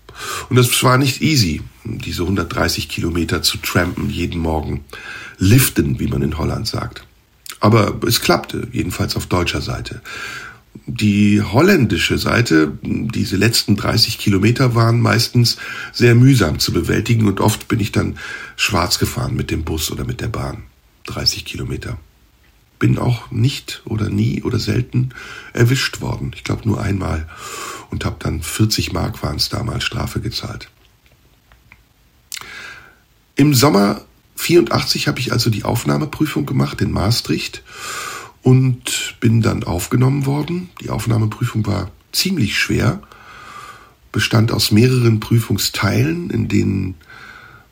[0.49, 4.85] Und es war nicht easy, diese 130 Kilometer zu trampen jeden Morgen.
[5.39, 7.05] Liften, wie man in Holland sagt.
[7.61, 10.03] Aber es klappte, jedenfalls auf deutscher Seite.
[10.87, 15.59] Die holländische Seite, diese letzten 30 Kilometer waren meistens
[15.93, 18.19] sehr mühsam zu bewältigen und oft bin ich dann
[18.57, 20.65] schwarz gefahren mit dem Bus oder mit der Bahn.
[21.07, 21.99] 30 Kilometer.
[22.79, 25.11] Bin auch nicht oder nie oder selten
[25.53, 26.33] erwischt worden.
[26.35, 27.29] Ich glaube nur einmal
[27.91, 30.69] und habe dann 40 Mark waren es damals Strafe gezahlt.
[33.37, 34.03] Im Sommer
[34.37, 37.63] 84 habe ich also die Aufnahmeprüfung gemacht in Maastricht
[38.43, 40.71] und bin dann aufgenommen worden.
[40.81, 43.01] Die Aufnahmeprüfung war ziemlich schwer,
[44.11, 46.95] bestand aus mehreren Prüfungsteilen, in denen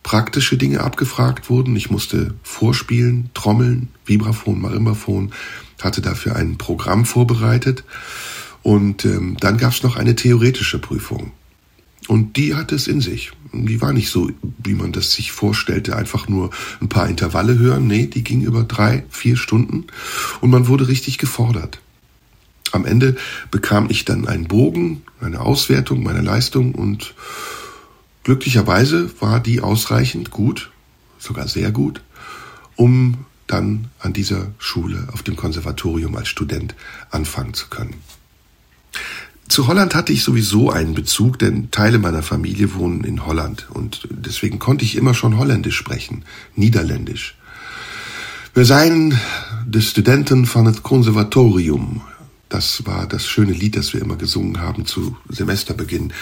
[0.02, 1.76] praktische Dinge abgefragt wurden.
[1.76, 5.32] Ich musste vorspielen, trommeln, Vibraphon, Marimbaphon,
[5.82, 7.84] hatte dafür ein Programm vorbereitet.
[8.62, 11.32] Und ähm, dann gab es noch eine theoretische Prüfung.
[12.10, 13.30] Und die hatte es in sich.
[13.52, 16.50] Die war nicht so, wie man das sich vorstellte, einfach nur
[16.80, 17.86] ein paar Intervalle hören.
[17.86, 19.86] Nee, die ging über drei, vier Stunden
[20.40, 21.78] und man wurde richtig gefordert.
[22.72, 23.14] Am Ende
[23.52, 27.14] bekam ich dann einen Bogen, eine Auswertung meiner Leistung und
[28.24, 30.72] glücklicherweise war die ausreichend gut,
[31.20, 32.02] sogar sehr gut,
[32.74, 36.74] um dann an dieser Schule auf dem Konservatorium als Student
[37.12, 37.94] anfangen zu können.
[39.50, 44.06] Zu Holland hatte ich sowieso einen Bezug, denn Teile meiner Familie wohnen in Holland und
[44.08, 46.24] deswegen konnte ich immer schon Holländisch sprechen,
[46.54, 47.34] Niederländisch.
[48.54, 49.18] Wir seien
[49.66, 52.00] de Studenten van het Conservatorium.
[52.48, 56.12] Das war das schöne Lied, das wir immer gesungen haben zu Semesterbeginn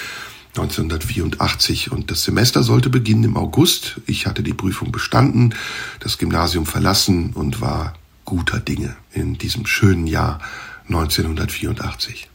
[0.57, 4.01] 1984 und das Semester sollte beginnen im August.
[4.07, 5.55] Ich hatte die Prüfung bestanden,
[6.01, 7.93] das Gymnasium verlassen und war
[8.25, 10.41] guter Dinge in diesem schönen Jahr
[10.89, 12.31] 1984.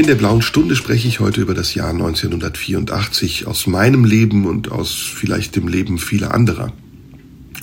[0.00, 4.72] In der blauen Stunde spreche ich heute über das Jahr 1984 aus meinem Leben und
[4.72, 6.72] aus vielleicht dem Leben vieler anderer.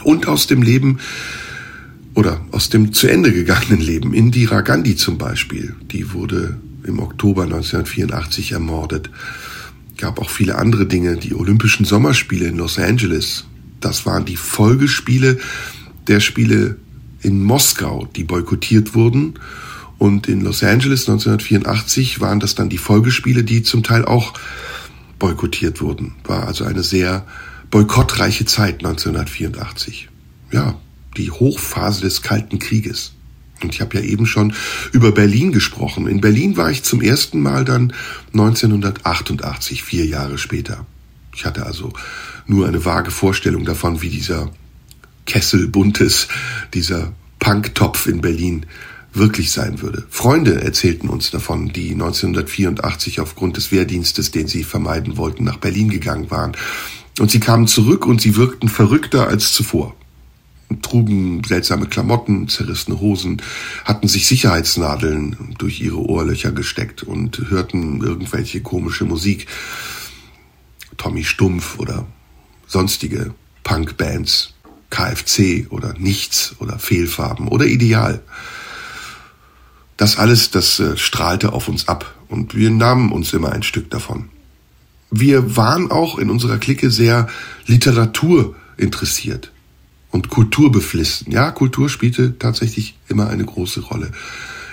[0.04, 1.00] Und aus dem Leben
[2.14, 4.14] oder aus dem zu Ende gegangenen Leben.
[4.14, 9.10] Indira Gandhi zum Beispiel, die wurde im Oktober 1984 ermordet.
[9.98, 11.18] Gab auch viele andere Dinge.
[11.18, 13.46] Die Olympischen Sommerspiele in Los Angeles,
[13.80, 15.40] das waren die Folgespiele
[16.06, 16.76] der Spiele
[17.24, 19.40] in Moskau, die boykottiert wurden
[19.98, 24.34] und in Los Angeles 1984 waren das dann die Folgespiele, die zum Teil auch
[25.20, 26.16] boykottiert wurden.
[26.24, 27.26] War also eine sehr
[27.72, 30.10] boykottreiche Zeit 1984.
[30.52, 30.80] Ja,
[31.18, 33.14] die Hochphase des Kalten Krieges.
[33.64, 34.54] Und ich habe ja eben schon
[34.92, 36.08] über Berlin gesprochen.
[36.08, 37.92] In Berlin war ich zum ersten Mal dann
[38.34, 40.86] 1988, vier Jahre später.
[41.36, 41.92] Ich hatte also
[42.46, 44.52] nur eine vage Vorstellung davon, wie dieser
[45.26, 46.28] Kessel buntes,
[46.74, 48.66] dieser Punktopf in Berlin
[49.18, 50.06] wirklich sein würde.
[50.10, 55.90] Freunde erzählten uns davon, die 1984 aufgrund des Wehrdienstes, den sie vermeiden wollten, nach Berlin
[55.90, 56.54] gegangen waren.
[57.20, 59.96] Und sie kamen zurück und sie wirkten verrückter als zuvor.
[60.82, 63.42] Trugen seltsame Klamotten, zerrissene Hosen,
[63.86, 69.48] hatten sich Sicherheitsnadeln durch ihre Ohrlöcher gesteckt und hörten irgendwelche komische Musik.
[70.98, 72.06] Tommy Stumpf oder
[72.68, 74.54] sonstige Punkbands,
[74.90, 78.22] KFC oder Nichts oder Fehlfarben oder Ideal.
[79.98, 83.90] Das alles, das äh, strahlte auf uns ab und wir nahmen uns immer ein Stück
[83.90, 84.30] davon.
[85.10, 87.28] Wir waren auch in unserer Clique sehr
[87.66, 89.52] Literatur interessiert
[90.12, 91.32] und kulturbeflissen.
[91.32, 94.12] Ja, Kultur spielte tatsächlich immer eine große Rolle,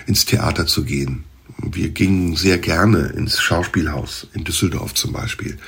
[0.07, 1.25] ins Theater zu gehen.
[1.59, 5.59] Wir gingen sehr gerne ins Schauspielhaus, in Düsseldorf zum Beispiel.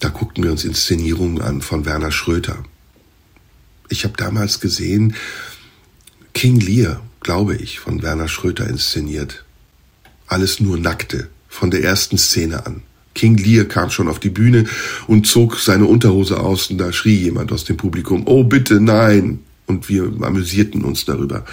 [0.00, 2.64] Da guckten wir uns Inszenierungen an von Werner Schröter.
[3.88, 5.14] Ich habe damals gesehen
[6.32, 9.44] King Lear glaube ich, von Werner Schröter inszeniert.
[10.26, 12.82] Alles nur Nackte, von der ersten Szene an.
[13.14, 14.66] King Lear kam schon auf die Bühne
[15.06, 19.40] und zog seine Unterhose aus und da schrie jemand aus dem Publikum, oh bitte nein!
[19.66, 21.44] Und wir amüsierten uns darüber.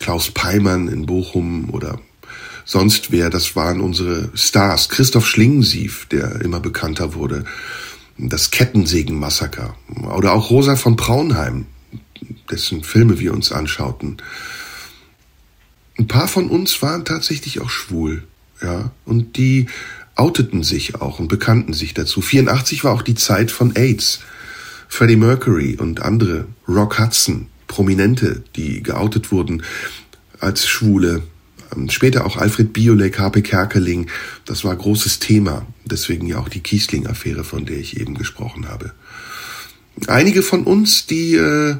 [0.00, 2.00] Klaus Peimann in Bochum oder
[2.64, 4.88] sonst wer, das waren unsere Stars.
[4.88, 7.44] Christoph Schlingensief, der immer bekannter wurde.
[8.18, 9.76] Das Kettensägen-Massaker.
[10.16, 11.66] Oder auch Rosa von Braunheim,
[12.50, 14.18] dessen Filme wir uns anschauten.
[15.98, 18.24] Ein paar von uns waren tatsächlich auch schwul,
[18.62, 19.66] ja, und die
[20.14, 22.20] outeten sich auch und bekannten sich dazu.
[22.20, 24.20] 84 war auch die Zeit von AIDS.
[24.88, 29.62] Freddie Mercury und andere, Rock Hudson, Prominente, die geoutet wurden
[30.38, 31.22] als Schwule.
[31.74, 34.08] Ähm, später auch Alfred Biolek, Harpe Kerkeling.
[34.44, 35.66] Das war großes Thema.
[35.84, 38.92] Deswegen ja auch die Kiesling-Affäre, von der ich eben gesprochen habe.
[40.08, 41.76] Einige von uns, die äh,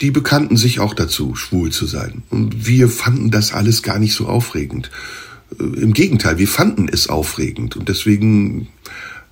[0.00, 2.22] die bekannten sich auch dazu, schwul zu sein.
[2.30, 4.90] Und wir fanden das alles gar nicht so aufregend.
[5.58, 8.68] Äh, Im Gegenteil, wir fanden es aufregend und deswegen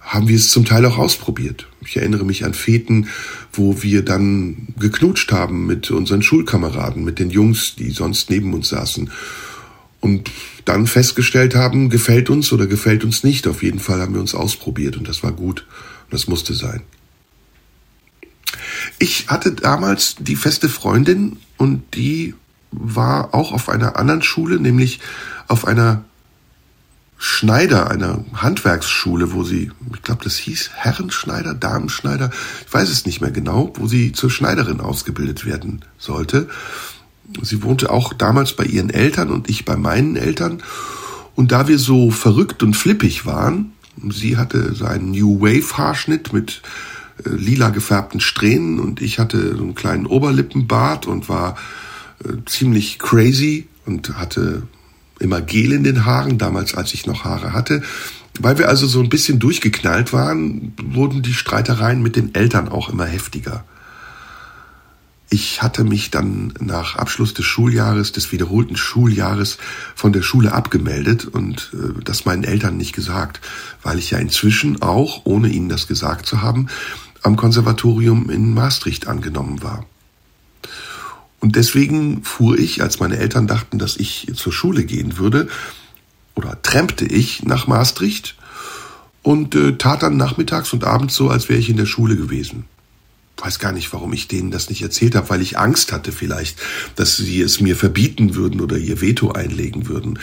[0.00, 1.66] haben wir es zum Teil auch ausprobiert.
[1.84, 3.08] Ich erinnere mich an Feten,
[3.52, 8.68] wo wir dann geknutscht haben mit unseren Schulkameraden, mit den Jungs, die sonst neben uns
[8.68, 9.10] saßen.
[9.98, 10.30] Und
[10.64, 13.48] dann festgestellt haben, gefällt uns oder gefällt uns nicht.
[13.48, 15.66] Auf jeden Fall haben wir uns ausprobiert und das war gut.
[16.10, 16.82] Das musste sein.
[18.99, 22.34] Ich hatte damals die feste Freundin und die
[22.70, 25.01] war auch auf einer anderen Schule, nämlich
[25.49, 26.05] auf einer
[27.18, 32.30] Schneider, einer Handwerksschule, wo sie, ich glaube, das hieß Herrenschneider, Damenschneider,
[32.66, 36.49] ich weiß es nicht mehr genau, wo sie zur Schneiderin ausgebildet werden sollte.
[37.43, 40.62] Sie wohnte auch damals bei ihren Eltern und ich bei meinen Eltern.
[41.34, 43.72] Und da wir so verrückt und flippig waren,
[44.11, 46.62] sie hatte so einen New Wave Haarschnitt mit
[47.24, 51.56] lila gefärbten Strähnen und ich hatte so einen kleinen Oberlippenbart und war
[52.24, 54.62] äh, ziemlich crazy und hatte
[55.18, 57.82] immer Gel in den Haaren, damals als ich noch Haare hatte.
[58.38, 62.90] Weil wir also so ein bisschen durchgeknallt waren, wurden die Streitereien mit den Eltern auch
[62.90, 63.64] immer heftiger.
[65.28, 69.58] Ich hatte mich dann nach Abschluss des Schuljahres, des wiederholten Schuljahres
[69.96, 73.40] von der Schule abgemeldet und äh, das meinen Eltern nicht gesagt,
[73.82, 76.68] weil ich ja inzwischen auch, ohne ihnen das gesagt zu haben,
[77.27, 79.85] am Konservatorium in Maastricht angenommen war.
[81.41, 85.49] Und deswegen fuhr ich, als meine Eltern dachten, dass ich zur Schule gehen würde,
[86.37, 88.37] oder trampte ich nach Maastricht
[89.22, 92.64] und äh, tat dann nachmittags und abends so, als wäre ich in der Schule gewesen.
[93.39, 96.59] Weiß gar nicht, warum ich denen das nicht erzählt habe, weil ich Angst hatte vielleicht,
[96.95, 100.20] dass sie es mir verbieten würden oder ihr Veto einlegen würden.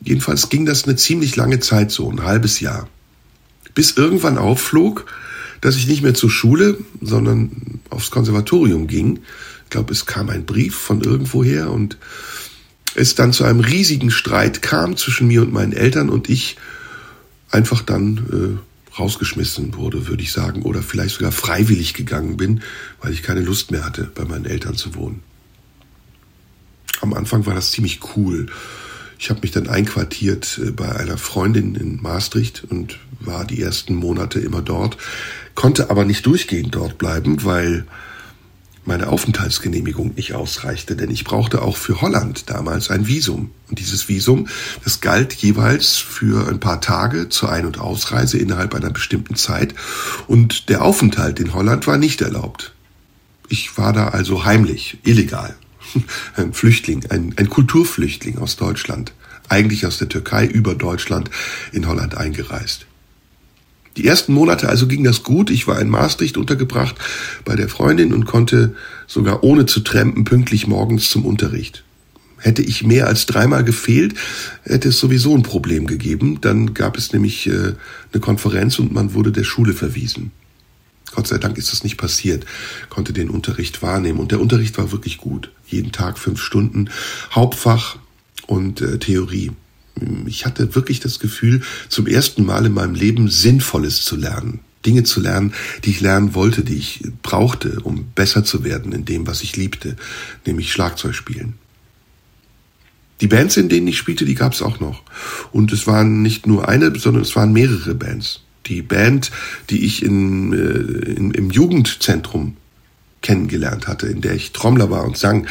[0.00, 2.88] Jedenfalls ging das eine ziemlich lange Zeit so, ein halbes Jahr.
[3.74, 5.06] Bis irgendwann aufflog,
[5.60, 9.20] dass ich nicht mehr zur Schule, sondern aufs Konservatorium ging.
[9.64, 11.96] Ich glaube, es kam ein Brief von irgendwoher und
[12.94, 16.56] es dann zu einem riesigen Streit kam zwischen mir und meinen Eltern und ich
[17.50, 22.62] einfach dann äh, rausgeschmissen wurde, würde ich sagen, oder vielleicht sogar freiwillig gegangen bin,
[23.00, 25.22] weil ich keine Lust mehr hatte, bei meinen Eltern zu wohnen.
[27.00, 28.46] Am Anfang war das ziemlich cool.
[29.18, 33.94] Ich habe mich dann einquartiert äh, bei einer Freundin in Maastricht und war die ersten
[33.94, 34.96] Monate immer dort,
[35.56, 37.86] konnte aber nicht durchgehend dort bleiben, weil
[38.84, 43.50] meine Aufenthaltsgenehmigung nicht ausreichte, denn ich brauchte auch für Holland damals ein Visum.
[43.68, 44.46] Und dieses Visum,
[44.84, 49.74] das galt jeweils für ein paar Tage zur Ein- und Ausreise innerhalb einer bestimmten Zeit.
[50.28, 52.74] Und der Aufenthalt in Holland war nicht erlaubt.
[53.48, 55.56] Ich war da also heimlich, illegal.
[56.36, 59.12] Ein Flüchtling, ein, ein Kulturflüchtling aus Deutschland.
[59.48, 61.30] Eigentlich aus der Türkei über Deutschland
[61.72, 62.86] in Holland eingereist.
[63.96, 65.50] Die ersten Monate also ging das gut.
[65.50, 66.96] Ich war in Maastricht untergebracht
[67.44, 68.74] bei der Freundin und konnte
[69.06, 71.82] sogar ohne zu trampen pünktlich morgens zum Unterricht.
[72.38, 74.14] Hätte ich mehr als dreimal gefehlt,
[74.62, 76.38] hätte es sowieso ein Problem gegeben.
[76.42, 77.72] Dann gab es nämlich äh,
[78.12, 80.32] eine Konferenz und man wurde der Schule verwiesen.
[81.14, 82.44] Gott sei Dank ist das nicht passiert,
[82.90, 84.18] konnte den Unterricht wahrnehmen.
[84.18, 85.50] Und der Unterricht war wirklich gut.
[85.66, 86.90] Jeden Tag fünf Stunden,
[87.32, 87.96] Hauptfach
[88.46, 89.52] und äh, Theorie.
[90.26, 94.60] Ich hatte wirklich das Gefühl, zum ersten Mal in meinem Leben Sinnvolles zu lernen.
[94.84, 95.52] Dinge zu lernen,
[95.84, 99.56] die ich lernen wollte, die ich brauchte, um besser zu werden in dem, was ich
[99.56, 99.96] liebte,
[100.46, 101.54] nämlich Schlagzeug spielen.
[103.20, 105.02] Die Bands, in denen ich spielte, die gab es auch noch.
[105.50, 108.42] Und es waren nicht nur eine, sondern es waren mehrere Bands.
[108.66, 109.30] Die Band,
[109.70, 112.56] die ich in, äh, in, im Jugendzentrum
[113.22, 115.46] kennengelernt hatte, in der ich Trommler war und sang,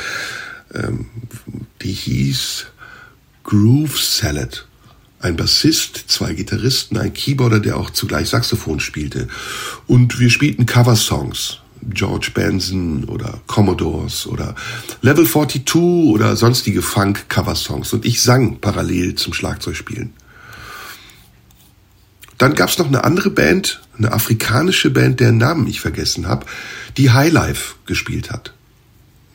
[0.73, 1.07] ähm,
[1.81, 2.67] die hieß
[3.45, 4.67] Groove Salad
[5.25, 9.27] ein Bassist, zwei Gitarristen, ein Keyboarder, der auch zugleich Saxophon spielte.
[9.87, 11.59] Und wir spielten Coversongs.
[11.87, 14.55] George Benson oder Commodores oder
[15.01, 17.93] Level 42 oder sonstige Funk-Coversongs.
[17.93, 20.13] Und ich sang parallel zum Schlagzeugspielen.
[22.39, 26.47] Dann gab's noch eine andere Band, eine afrikanische Band, deren Namen ich vergessen habe,
[26.97, 28.54] die Highlife gespielt hat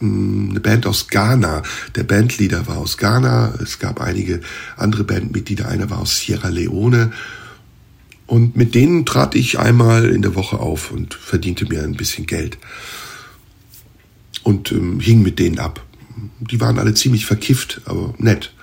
[0.01, 1.63] eine Band aus Ghana.
[1.95, 3.55] Der Bandleader war aus Ghana.
[3.63, 4.41] Es gab einige
[4.77, 5.69] andere Bandmitglieder.
[5.69, 7.13] Einer war aus Sierra Leone.
[8.27, 12.27] Und mit denen trat ich einmal in der Woche auf und verdiente mir ein bisschen
[12.27, 12.59] Geld.
[14.43, 15.85] Und ähm, hing mit denen ab.
[16.39, 18.55] Die waren alle ziemlich verkifft, aber nett.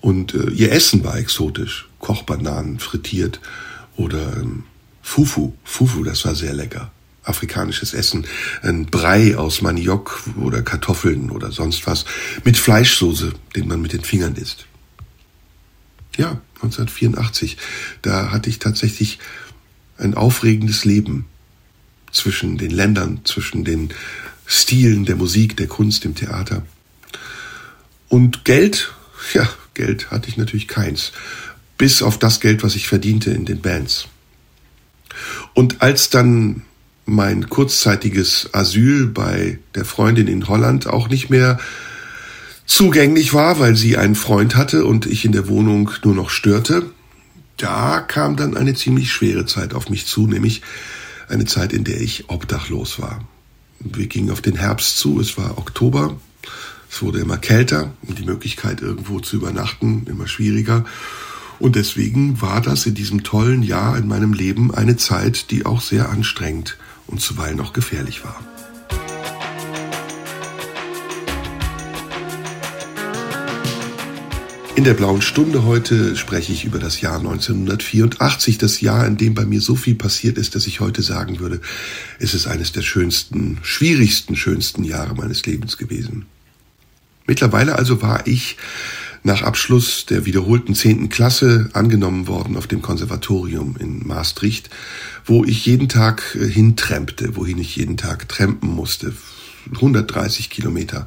[0.00, 1.88] Und äh, ihr Essen war exotisch.
[2.00, 3.40] Kochbananen frittiert
[3.96, 4.64] oder ähm,
[5.02, 5.52] Fufu.
[5.62, 6.90] Fufu, das war sehr lecker
[7.26, 8.26] afrikanisches Essen,
[8.62, 12.04] ein Brei aus Maniok oder Kartoffeln oder sonst was,
[12.44, 14.66] mit Fleischsoße, den man mit den Fingern isst.
[16.16, 17.58] Ja, 1984,
[18.02, 19.18] da hatte ich tatsächlich
[19.98, 21.26] ein aufregendes Leben
[22.12, 23.90] zwischen den Ländern, zwischen den
[24.46, 26.64] Stilen der Musik, der Kunst, dem Theater.
[28.08, 28.92] Und Geld,
[29.34, 31.12] ja, Geld hatte ich natürlich keins,
[31.76, 34.08] bis auf das Geld, was ich verdiente in den Bands.
[35.52, 36.62] Und als dann
[37.06, 41.58] mein kurzzeitiges Asyl bei der Freundin in Holland auch nicht mehr
[42.66, 46.90] zugänglich war, weil sie einen Freund hatte und ich in der Wohnung nur noch störte.
[47.56, 50.62] Da kam dann eine ziemlich schwere Zeit auf mich zu, nämlich
[51.28, 53.24] eine Zeit, in der ich obdachlos war.
[53.78, 56.18] Wir gingen auf den Herbst zu, es war Oktober,
[56.90, 60.84] es wurde immer kälter und die Möglichkeit irgendwo zu übernachten immer schwieriger.
[61.58, 65.80] Und deswegen war das in diesem tollen Jahr in meinem Leben eine Zeit, die auch
[65.80, 66.76] sehr anstrengend
[67.06, 68.40] und zuweilen auch gefährlich war.
[74.76, 79.32] In der blauen Stunde heute spreche ich über das Jahr 1984, das Jahr, in dem
[79.32, 81.62] bei mir so viel passiert ist, dass ich heute sagen würde,
[82.18, 86.26] es ist eines der schönsten, schwierigsten, schönsten Jahre meines Lebens gewesen.
[87.26, 88.58] Mittlerweile also war ich
[89.26, 94.70] nach Abschluss der wiederholten zehnten Klasse angenommen worden auf dem Konservatorium in Maastricht,
[95.24, 99.12] wo ich jeden Tag äh, hintrempte, wohin ich jeden Tag trampen musste.
[99.74, 101.06] 130 Kilometer.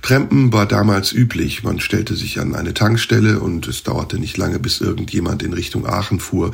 [0.00, 1.64] Trampen war damals üblich.
[1.64, 5.86] Man stellte sich an eine Tankstelle und es dauerte nicht lange, bis irgendjemand in Richtung
[5.86, 6.52] Aachen fuhr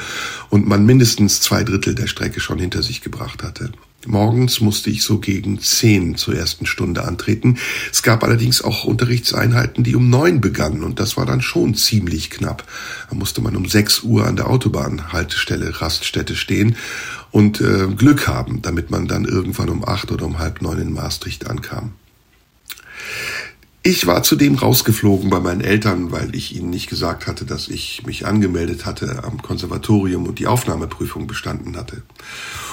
[0.48, 3.70] und man mindestens zwei Drittel der Strecke schon hinter sich gebracht hatte.
[4.06, 7.58] Morgens musste ich so gegen zehn zur ersten Stunde antreten.
[7.92, 12.30] Es gab allerdings auch Unterrichtseinheiten, die um neun begannen und das war dann schon ziemlich
[12.30, 12.64] knapp.
[13.08, 16.76] Da musste man um sechs Uhr an der Autobahnhaltestelle Raststätte stehen
[17.30, 20.92] und äh, Glück haben, damit man dann irgendwann um acht oder um halb neun in
[20.92, 21.92] Maastricht ankam.
[23.84, 28.06] Ich war zudem rausgeflogen bei meinen Eltern, weil ich ihnen nicht gesagt hatte, dass ich
[28.06, 32.02] mich angemeldet hatte am Konservatorium und die Aufnahmeprüfung bestanden hatte.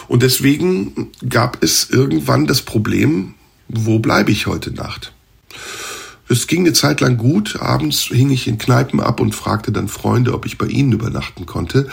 [0.10, 3.36] Und deswegen gab es irgendwann das Problem,
[3.68, 5.14] wo bleibe ich heute Nacht?
[6.28, 7.58] Es ging eine Zeit lang gut.
[7.62, 11.46] Abends hing ich in Kneipen ab und fragte dann Freunde, ob ich bei ihnen übernachten
[11.46, 11.88] konnte.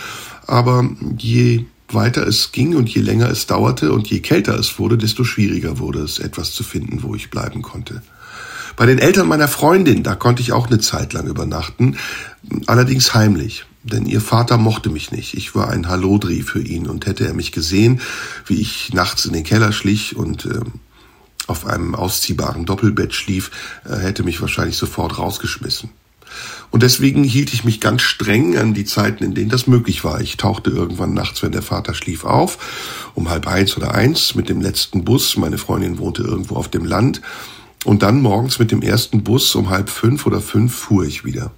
[0.47, 0.89] Aber
[1.19, 5.23] je weiter es ging und je länger es dauerte und je kälter es wurde, desto
[5.23, 8.03] schwieriger wurde es, etwas zu finden, wo ich bleiben konnte.
[8.77, 11.97] Bei den Eltern meiner Freundin, da konnte ich auch eine Zeit lang übernachten,
[12.67, 13.67] allerdings heimlich.
[13.93, 15.35] Denn ihr Vater mochte mich nicht.
[15.35, 18.01] Ich war ein Hallodri für ihn und hätte er mich gesehen,
[18.45, 20.61] wie ich nachts in den Keller schlich und äh,
[21.47, 23.53] auf einem ausziehbaren Doppelbett schlief,
[23.85, 25.91] äh, hätte mich wahrscheinlich sofort rausgeschmissen.
[26.73, 30.21] Und deswegen hielt ich mich ganz streng an die Zeiten, in denen das möglich war.
[30.21, 32.59] Ich tauchte irgendwann nachts, wenn der Vater schlief, auf,
[33.15, 35.37] um halb eins oder eins mit dem letzten Bus.
[35.37, 37.23] Meine Freundin wohnte irgendwo auf dem Land
[37.85, 41.53] und dann morgens mit dem ersten Bus um halb fünf oder fünf fuhr ich wieder.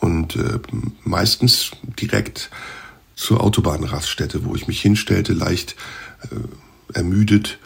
[0.00, 0.58] Und äh,
[1.04, 2.50] meistens direkt
[3.16, 5.74] zur Autobahnraststätte, wo ich mich hinstellte, leicht
[6.30, 7.58] äh, ermüdet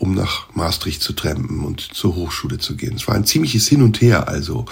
[0.00, 2.96] um nach Maastricht zu trampen und zur Hochschule zu gehen.
[2.96, 4.64] Es war ein ziemliches Hin und Her, also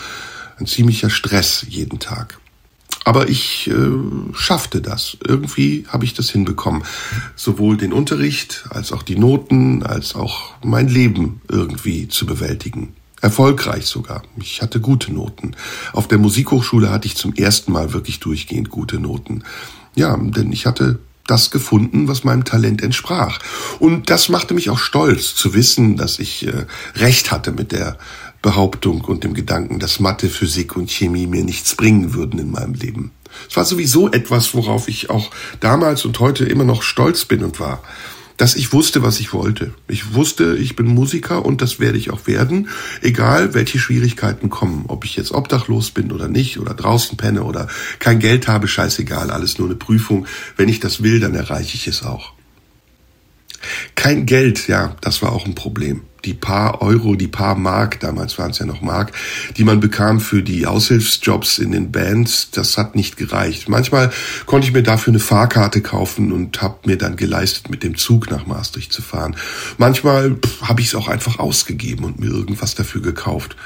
[0.56, 2.40] ein ziemlicher Stress jeden Tag.
[3.04, 3.90] Aber ich äh,
[4.32, 5.18] schaffte das.
[5.22, 6.82] Irgendwie habe ich das hinbekommen.
[7.36, 12.94] Sowohl den Unterricht als auch die Noten, als auch mein Leben irgendwie zu bewältigen.
[13.20, 14.22] Erfolgreich sogar.
[14.40, 15.56] Ich hatte gute Noten.
[15.92, 19.42] Auf der Musikhochschule hatte ich zum ersten Mal wirklich durchgehend gute Noten.
[19.94, 23.38] Ja, denn ich hatte das gefunden, was meinem Talent entsprach.
[23.78, 27.98] Und das machte mich auch stolz zu wissen, dass ich äh, recht hatte mit der
[28.40, 32.74] Behauptung und dem Gedanken, dass Mathe, Physik und Chemie mir nichts bringen würden in meinem
[32.74, 33.10] Leben.
[33.48, 37.60] Es war sowieso etwas, worauf ich auch damals und heute immer noch stolz bin und
[37.60, 37.82] war
[38.38, 39.74] dass ich wusste, was ich wollte.
[39.88, 42.68] Ich wusste, ich bin Musiker und das werde ich auch werden,
[43.02, 44.84] egal welche Schwierigkeiten kommen.
[44.88, 47.68] Ob ich jetzt obdachlos bin oder nicht oder draußen penne oder
[47.98, 50.26] kein Geld habe, scheißegal, alles nur eine Prüfung.
[50.56, 52.37] Wenn ich das will, dann erreiche ich es auch.
[53.94, 58.38] Kein Geld, ja, das war auch ein Problem die paar Euro, die paar Mark, damals
[58.38, 59.12] waren es ja noch Mark,
[59.56, 63.68] die man bekam für die Aushilfsjobs in den Bands, das hat nicht gereicht.
[63.68, 64.10] Manchmal
[64.46, 68.30] konnte ich mir dafür eine Fahrkarte kaufen und habe mir dann geleistet, mit dem Zug
[68.30, 69.36] nach Maastricht zu fahren.
[69.78, 73.56] Manchmal habe ich es auch einfach ausgegeben und mir irgendwas dafür gekauft.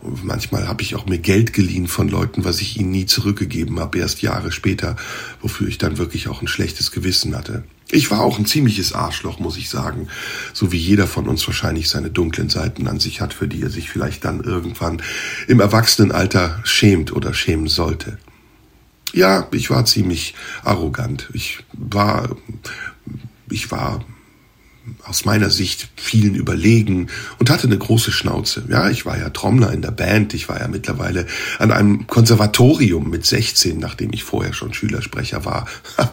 [0.00, 3.80] Und manchmal habe ich auch mir Geld geliehen von Leuten, was ich ihnen nie zurückgegeben
[3.80, 4.94] habe, erst Jahre später,
[5.40, 7.64] wofür ich dann wirklich auch ein schlechtes Gewissen hatte.
[7.88, 10.08] Ich war auch ein ziemliches Arschloch, muss ich sagen.
[10.52, 13.70] So wie jeder von uns wahrscheinlich seine dunklen Seiten an sich hat, für die er
[13.70, 15.02] sich vielleicht dann irgendwann
[15.46, 18.18] im Erwachsenenalter schämt oder schämen sollte.
[19.12, 20.34] Ja, ich war ziemlich
[20.64, 21.30] arrogant.
[21.32, 22.36] Ich war,
[23.50, 24.04] ich war
[25.04, 27.08] aus meiner Sicht vielen überlegen
[27.38, 28.64] und hatte eine große Schnauze.
[28.68, 31.26] Ja, ich war ja Trommler in der Band, ich war ja mittlerweile
[31.58, 35.66] an einem Konservatorium mit 16, nachdem ich vorher schon Schülersprecher war.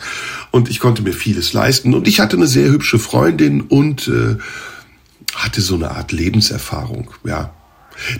[0.51, 4.37] Und ich konnte mir vieles leisten und ich hatte eine sehr hübsche Freundin und äh,
[5.33, 7.09] hatte so eine Art Lebenserfahrung.
[7.23, 7.53] Ja,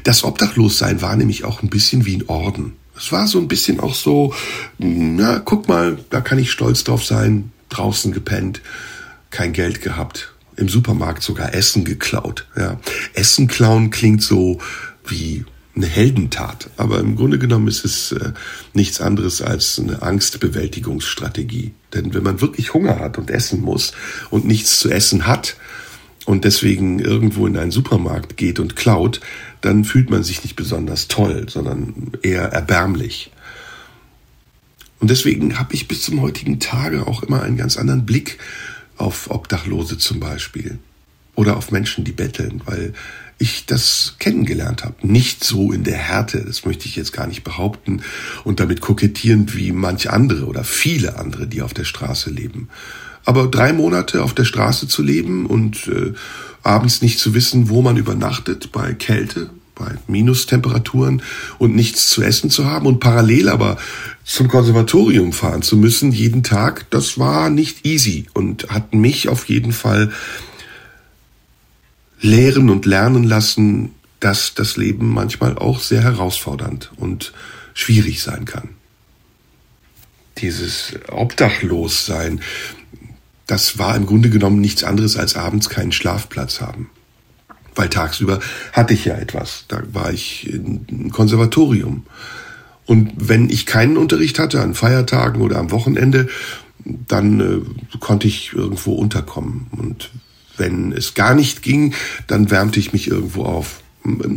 [0.04, 2.74] das Obdachlossein war nämlich auch ein bisschen wie ein Orden.
[2.96, 4.34] Es war so ein bisschen auch so,
[4.78, 8.62] na, guck mal, da kann ich stolz drauf sein, draußen gepennt,
[9.32, 12.48] kein Geld gehabt, im Supermarkt sogar Essen geklaut.
[12.58, 12.80] Ja.
[13.14, 14.60] Essen klauen klingt so
[15.08, 15.46] wie
[15.76, 18.34] eine Heldentat, aber im Grunde genommen ist es äh,
[18.74, 21.74] nichts anderes als eine Angstbewältigungsstrategie.
[21.94, 23.94] Denn wenn man wirklich Hunger hat und essen muss
[24.30, 25.56] und nichts zu essen hat
[26.26, 29.20] und deswegen irgendwo in einen Supermarkt geht und klaut,
[29.62, 33.32] dann fühlt man sich nicht besonders toll, sondern eher erbärmlich.
[35.00, 38.38] Und deswegen habe ich bis zum heutigen Tage auch immer einen ganz anderen Blick
[38.98, 40.80] auf Obdachlose zum Beispiel
[41.36, 42.94] oder auf Menschen, die betteln, weil
[43.40, 44.96] ich das kennengelernt habe.
[45.02, 48.02] Nicht so in der Härte, das möchte ich jetzt gar nicht behaupten
[48.44, 52.70] und damit kokettierend wie manch andere oder viele andere, die auf der Straße leben.
[53.26, 56.14] Aber drei Monate auf der Straße zu leben und äh,
[56.62, 61.22] abends nicht zu wissen, wo man übernachtet, bei Kälte, bei Minustemperaturen
[61.58, 63.78] und nichts zu essen zu haben und parallel aber
[64.24, 69.50] zum Konservatorium fahren zu müssen jeden Tag, das war nicht easy und hat mich auf
[69.50, 70.12] jeden Fall
[72.22, 77.34] lehren und lernen lassen, dass das Leben manchmal auch sehr herausfordernd und
[77.74, 78.70] schwierig sein kann.
[80.38, 82.42] Dieses Obdachlossein,
[83.46, 86.90] das war im Grunde genommen nichts anderes als abends keinen Schlafplatz haben.
[87.76, 88.40] Weil tagsüber
[88.72, 89.66] hatte ich ja etwas.
[89.68, 92.06] Da war ich im Konservatorium.
[92.86, 96.28] Und wenn ich keinen Unterricht hatte, an Feiertagen oder am Wochenende,
[96.86, 99.68] dann äh, konnte ich irgendwo unterkommen.
[99.72, 100.12] Und
[100.58, 101.94] wenn es gar nicht ging,
[102.28, 103.80] dann wärmte ich mich irgendwo auf.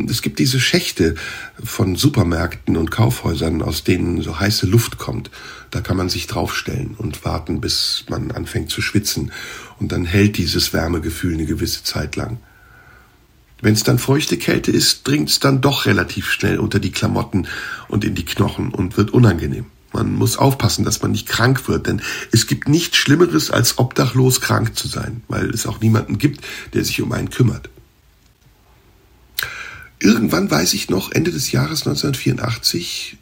[0.09, 1.15] Es gibt diese Schächte
[1.61, 5.29] von Supermärkten und Kaufhäusern, aus denen so heiße Luft kommt.
[5.71, 9.33] Da kann man sich draufstellen und warten, bis man anfängt zu schwitzen.
[9.77, 12.37] Und dann hält dieses Wärmegefühl eine gewisse Zeit lang.
[13.61, 17.47] Wenn es dann feuchte Kälte ist, dringt es dann doch relativ schnell unter die Klamotten
[17.87, 19.65] und in die Knochen und wird unangenehm.
[19.93, 22.01] Man muss aufpassen, dass man nicht krank wird, denn
[22.31, 26.83] es gibt nichts Schlimmeres, als obdachlos krank zu sein, weil es auch niemanden gibt, der
[26.83, 27.69] sich um einen kümmert.
[29.99, 33.17] Irgendwann weiß ich noch, Ende des Jahres 1984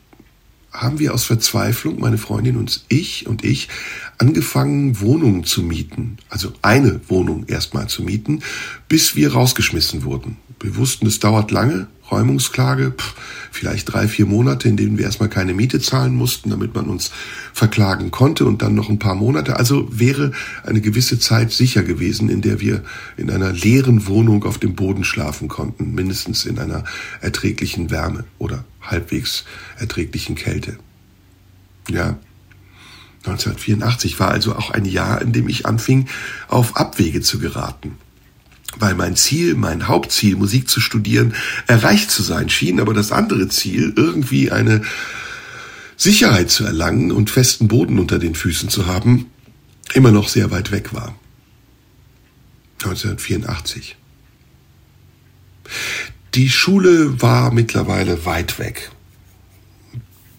[0.82, 3.70] haben wir aus Verzweiflung, meine Freundin und ich und ich,
[4.18, 6.18] angefangen, Wohnungen zu mieten.
[6.30, 8.42] Also eine Wohnung erstmal zu mieten,
[8.88, 10.38] bis wir rausgeschmissen wurden.
[10.60, 13.16] Wir wussten, es dauert lange, Räumungsklage, pff,
[13.52, 17.12] vielleicht drei, vier Monate, in denen wir erstmal keine Miete zahlen mussten, damit man uns
[17.54, 19.58] verklagen konnte und dann noch ein paar Monate.
[19.58, 20.32] Also wäre
[20.64, 22.84] eine gewisse Zeit sicher gewesen, in der wir
[23.18, 26.84] in einer leeren Wohnung auf dem Boden schlafen konnten, mindestens in einer
[27.22, 29.46] erträglichen Wärme oder halbwegs
[29.78, 30.78] erträglichen Kälte.
[31.90, 32.18] Ja,
[33.26, 36.08] 1984 war also auch ein Jahr, in dem ich anfing,
[36.48, 37.98] auf Abwege zu geraten.
[38.78, 41.34] weil mein Ziel, mein Hauptziel, Musik zu studieren,
[41.66, 44.82] erreicht zu sein schien, aber das andere Ziel, irgendwie eine
[45.96, 49.28] Sicherheit zu erlangen und festen Boden unter den Füßen zu haben,
[49.94, 51.16] immer noch sehr weit weg war.
[52.84, 53.96] 1984.
[56.36, 58.92] Die Schule war mittlerweile weit weg.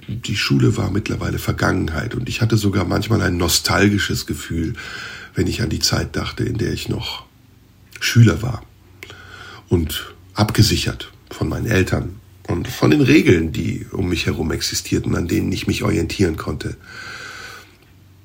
[0.06, 4.74] Die Schule war mittlerweile Vergangenheit und ich hatte sogar manchmal ein nostalgisches Gefühl,
[5.34, 7.24] wenn ich an die Zeit dachte, in der ich noch
[7.98, 8.62] Schüler war
[9.70, 12.16] und abgesichert von meinen Eltern
[12.46, 16.76] und von den Regeln, die um mich herum existierten, an denen ich mich orientieren konnte.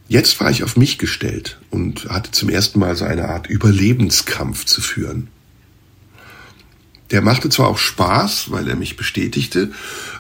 [0.10, 4.66] Jetzt war ich auf mich gestellt und hatte zum ersten Mal so eine Art Überlebenskampf
[4.66, 5.30] zu führen.
[7.12, 9.72] Der machte zwar auch Spaß, weil er mich bestätigte,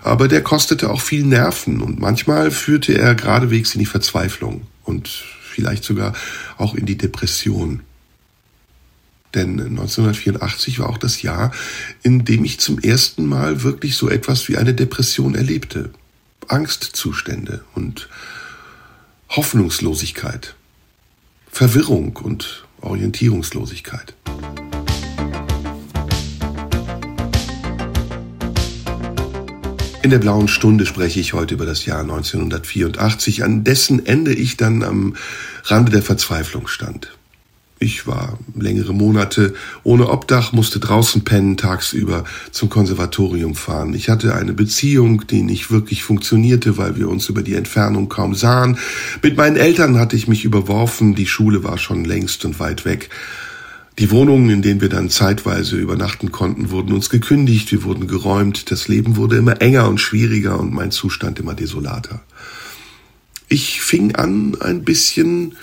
[0.03, 5.07] aber der kostete auch viel Nerven und manchmal führte er geradewegs in die Verzweiflung und
[5.07, 6.13] vielleicht sogar
[6.57, 7.81] auch in die Depression.
[9.33, 11.53] Denn 1984 war auch das Jahr,
[12.03, 15.91] in dem ich zum ersten Mal wirklich so etwas wie eine Depression erlebte.
[16.49, 18.09] Angstzustände und
[19.29, 20.55] Hoffnungslosigkeit,
[21.49, 24.15] Verwirrung und Orientierungslosigkeit.
[30.03, 34.57] In der blauen Stunde spreche ich heute über das Jahr 1984, an dessen Ende ich
[34.57, 35.15] dann am
[35.65, 37.15] Rande der Verzweiflung stand.
[37.77, 43.93] Ich war längere Monate ohne Obdach, musste draußen pennen, tagsüber zum Konservatorium fahren.
[43.93, 48.33] Ich hatte eine Beziehung, die nicht wirklich funktionierte, weil wir uns über die Entfernung kaum
[48.33, 48.79] sahen.
[49.21, 53.09] Mit meinen Eltern hatte ich mich überworfen, die Schule war schon längst und weit weg.
[53.99, 58.71] Die Wohnungen, in denen wir dann zeitweise übernachten konnten, wurden uns gekündigt, wir wurden geräumt,
[58.71, 62.21] das Leben wurde immer enger und schwieriger und mein Zustand immer desolater.
[63.47, 65.55] Ich fing an, ein bisschen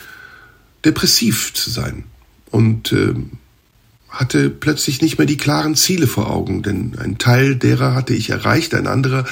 [0.85, 2.05] depressiv zu sein
[2.51, 3.14] und äh,
[4.11, 8.31] hatte plötzlich nicht mehr die klaren Ziele vor Augen, denn ein Teil derer hatte ich
[8.31, 9.24] erreicht, ein anderer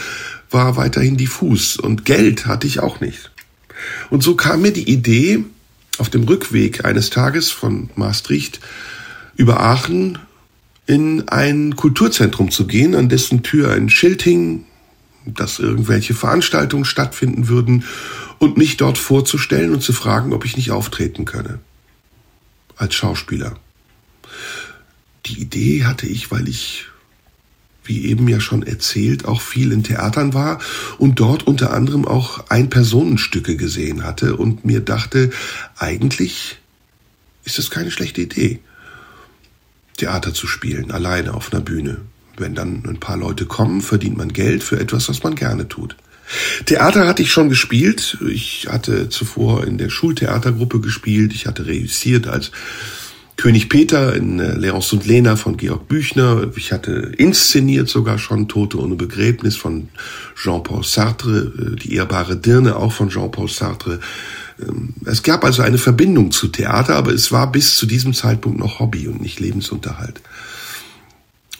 [0.50, 3.30] war weiterhin diffus und Geld hatte ich auch nicht.
[4.10, 5.44] Und so kam mir die Idee,
[5.98, 8.60] auf dem Rückweg eines Tages von Maastricht
[9.36, 10.18] über Aachen
[10.86, 14.64] in ein Kulturzentrum zu gehen, an dessen Tür ein Schild hing,
[15.26, 17.84] dass irgendwelche Veranstaltungen stattfinden würden
[18.38, 21.58] und mich dort vorzustellen und zu fragen, ob ich nicht auftreten könne.
[22.76, 23.56] Als Schauspieler.
[25.26, 26.86] Die Idee hatte ich, weil ich,
[27.88, 30.60] wie eben ja schon erzählt, auch viel in Theatern war
[30.98, 35.30] und dort unter anderem auch Ein-Personenstücke gesehen hatte und mir dachte,
[35.76, 36.58] eigentlich
[37.44, 38.60] ist es keine schlechte Idee,
[39.96, 41.98] Theater zu spielen, alleine auf einer Bühne.
[42.36, 45.96] Wenn dann ein paar Leute kommen, verdient man Geld für etwas, was man gerne tut.
[46.66, 48.18] Theater hatte ich schon gespielt.
[48.28, 51.32] Ich hatte zuvor in der Schultheatergruppe gespielt.
[51.32, 52.50] Ich hatte reüssiert als
[53.36, 56.50] König Peter in äh, Leros und Lena von Georg Büchner.
[56.56, 59.88] Ich hatte inszeniert sogar schon Tote ohne Begräbnis von
[60.34, 64.00] Jean-Paul Sartre, äh, die ehrbare Dirne auch von Jean-Paul Sartre.
[64.58, 68.58] Ähm, es gab also eine Verbindung zu Theater, aber es war bis zu diesem Zeitpunkt
[68.58, 70.22] noch Hobby und nicht Lebensunterhalt.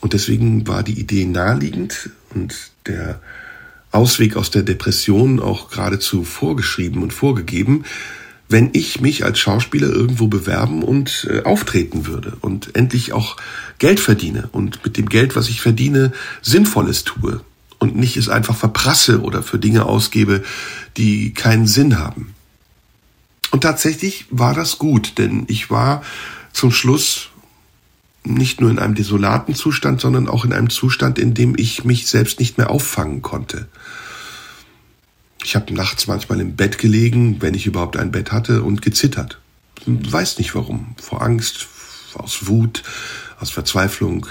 [0.00, 2.54] Und deswegen war die Idee naheliegend und
[2.86, 3.20] der
[3.90, 7.84] Ausweg aus der Depression auch geradezu vorgeschrieben und vorgegeben,
[8.48, 13.36] wenn ich mich als Schauspieler irgendwo bewerben und äh, auftreten würde und endlich auch
[13.78, 17.40] Geld verdiene und mit dem Geld, was ich verdiene, Sinnvolles tue
[17.78, 20.44] und nicht es einfach verprasse oder für Dinge ausgebe,
[20.96, 22.34] die keinen Sinn haben.
[23.50, 26.02] Und tatsächlich war das gut, denn ich war
[26.52, 27.28] zum Schluss
[28.24, 32.06] nicht nur in einem desolaten Zustand, sondern auch in einem Zustand, in dem ich mich
[32.06, 33.68] selbst nicht mehr auffangen konnte.
[35.46, 39.38] Ich habe nachts manchmal im Bett gelegen, wenn ich überhaupt ein Bett hatte, und gezittert.
[39.86, 40.96] Weiß nicht warum.
[41.00, 41.68] Vor Angst,
[42.14, 42.82] aus Wut,
[43.38, 44.26] aus Verzweiflung.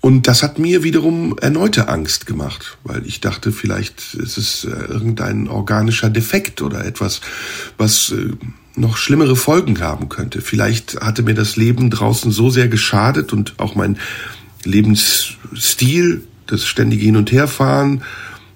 [0.00, 4.70] Und das hat mir wiederum erneute Angst gemacht, weil ich dachte, vielleicht ist es äh,
[4.70, 7.20] irgendein organischer Defekt oder etwas,
[7.76, 8.30] was äh,
[8.76, 10.40] noch schlimmere Folgen haben könnte.
[10.40, 13.98] Vielleicht hatte mir das Leben draußen so sehr geschadet und auch mein
[14.64, 18.02] Lebensstil, das ständige Hin- und Herfahren,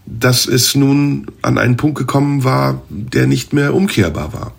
[0.06, 4.52] dass es nun an einen Punkt gekommen war, der nicht mehr umkehrbar war.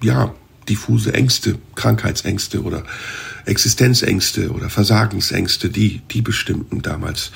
[0.00, 0.34] Ja,
[0.68, 2.84] diffuse Ängste, Krankheitsängste oder
[3.44, 7.32] Existenzängste oder Versagensängste, die, die bestimmten damals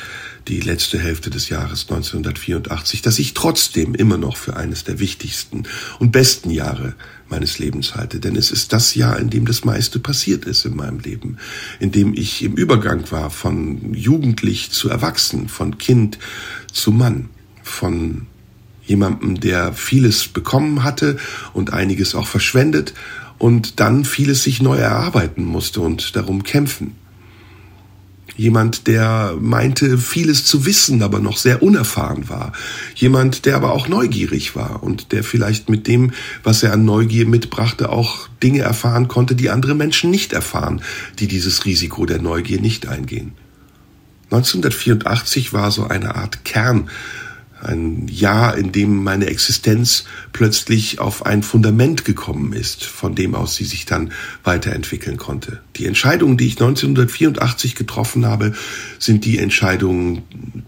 [0.46, 5.64] die letzte Hälfte des Jahres 1984, dass ich trotzdem immer noch für eines der wichtigsten
[5.98, 6.94] und besten Jahre
[7.28, 8.20] meines Lebens halte.
[8.20, 11.38] Denn es ist das Jahr, in dem das meiste passiert ist in meinem Leben,
[11.80, 16.18] in dem ich im Übergang war von jugendlich zu erwachsen, von Kind
[16.72, 17.28] zu Mann,
[17.62, 18.26] von
[18.84, 21.16] jemandem, der vieles bekommen hatte
[21.52, 22.94] und einiges auch verschwendet
[23.38, 26.94] und dann vieles sich neu erarbeiten musste und darum kämpfen.
[28.36, 32.52] Jemand, der meinte, vieles zu wissen, aber noch sehr unerfahren war.
[32.94, 36.12] Jemand, der aber auch neugierig war und der vielleicht mit dem,
[36.42, 40.82] was er an Neugier mitbrachte, auch Dinge erfahren konnte, die andere Menschen nicht erfahren,
[41.18, 43.32] die dieses Risiko der Neugier nicht eingehen.
[44.30, 46.90] 1984 war so eine Art Kern
[47.62, 53.54] ein Jahr, in dem meine Existenz plötzlich auf ein Fundament gekommen ist, von dem aus
[53.54, 54.12] sie sich dann
[54.44, 55.60] weiterentwickeln konnte.
[55.76, 58.52] Die Entscheidungen, die ich 1984 getroffen habe,
[58.98, 60.22] sind die Entscheidungen,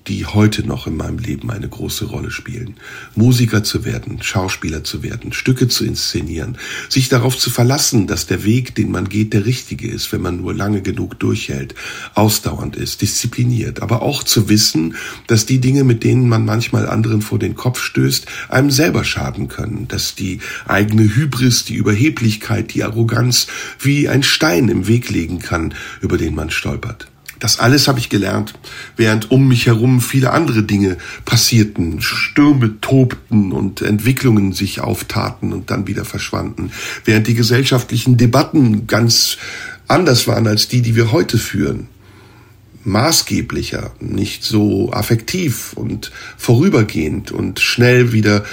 [0.06, 2.76] die heute noch in meinem Leben eine große Rolle spielen.
[3.14, 6.56] Musiker zu werden, Schauspieler zu werden, Stücke zu inszenieren,
[6.88, 10.38] sich darauf zu verlassen, dass der Weg, den man geht, der richtige ist, wenn man
[10.38, 11.74] nur lange genug durchhält,
[12.14, 14.94] ausdauernd ist, diszipliniert, aber auch zu wissen,
[15.26, 19.48] dass die Dinge, mit denen man manchmal anderen vor den Kopf stößt, einem selber schaden
[19.48, 23.46] können, dass die eigene Hybris, die Überheblichkeit, die Arroganz
[23.78, 27.08] wie ein Stein im Weg legen kann, über den man stolpert.
[27.38, 28.54] Das alles habe ich gelernt,
[28.96, 35.70] während um mich herum viele andere Dinge passierten, Stürme tobten und Entwicklungen sich auftaten und
[35.70, 36.72] dann wieder verschwanden,
[37.04, 39.38] während die gesellschaftlichen Debatten ganz
[39.86, 41.88] anders waren als die, die wir heute führen
[42.84, 48.44] maßgeblicher, nicht so affektiv und vorübergehend und schnell wieder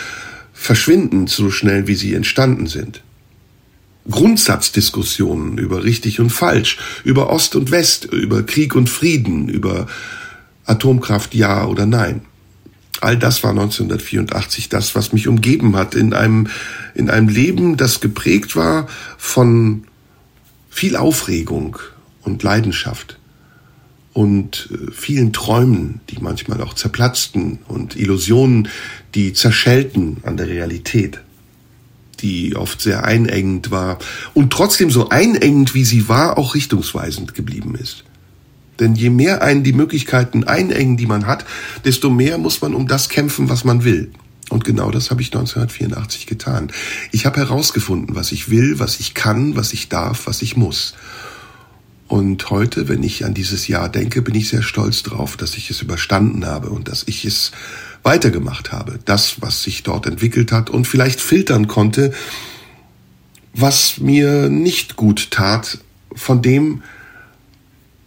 [0.53, 3.01] verschwindend, so schnell wie sie entstanden sind.
[4.09, 9.87] Grundsatzdiskussionen über richtig und falsch, über Ost und West, über Krieg und Frieden, über
[10.65, 12.21] Atomkraft ja oder nein.
[13.01, 16.47] All das war 1984 das, was mich umgeben hat in einem,
[16.93, 19.85] in einem Leben, das geprägt war von
[20.69, 21.77] viel Aufregung
[22.21, 23.17] und Leidenschaft
[24.15, 28.69] und äh, vielen Träumen, die manchmal auch zerplatzten und Illusionen,
[29.13, 31.19] die zerschellten an der Realität,
[32.21, 33.99] die oft sehr einengend war
[34.33, 38.05] und trotzdem so einengend wie sie war, auch richtungsweisend geblieben ist.
[38.79, 41.45] Denn je mehr einen die Möglichkeiten einengen, die man hat,
[41.83, 44.11] desto mehr muss man um das kämpfen, was man will.
[44.49, 46.71] Und genau das habe ich 1984 getan.
[47.11, 50.93] Ich habe herausgefunden, was ich will, was ich kann, was ich darf, was ich muss.
[52.07, 55.71] Und heute, wenn ich an dieses Jahr denke, bin ich sehr stolz drauf, dass ich
[55.71, 57.51] es überstanden habe und dass ich es
[58.03, 58.99] weitergemacht habe.
[59.05, 62.13] Das, was sich dort entwickelt hat und vielleicht filtern konnte,
[63.53, 65.79] was mir nicht gut tat
[66.13, 66.83] von dem,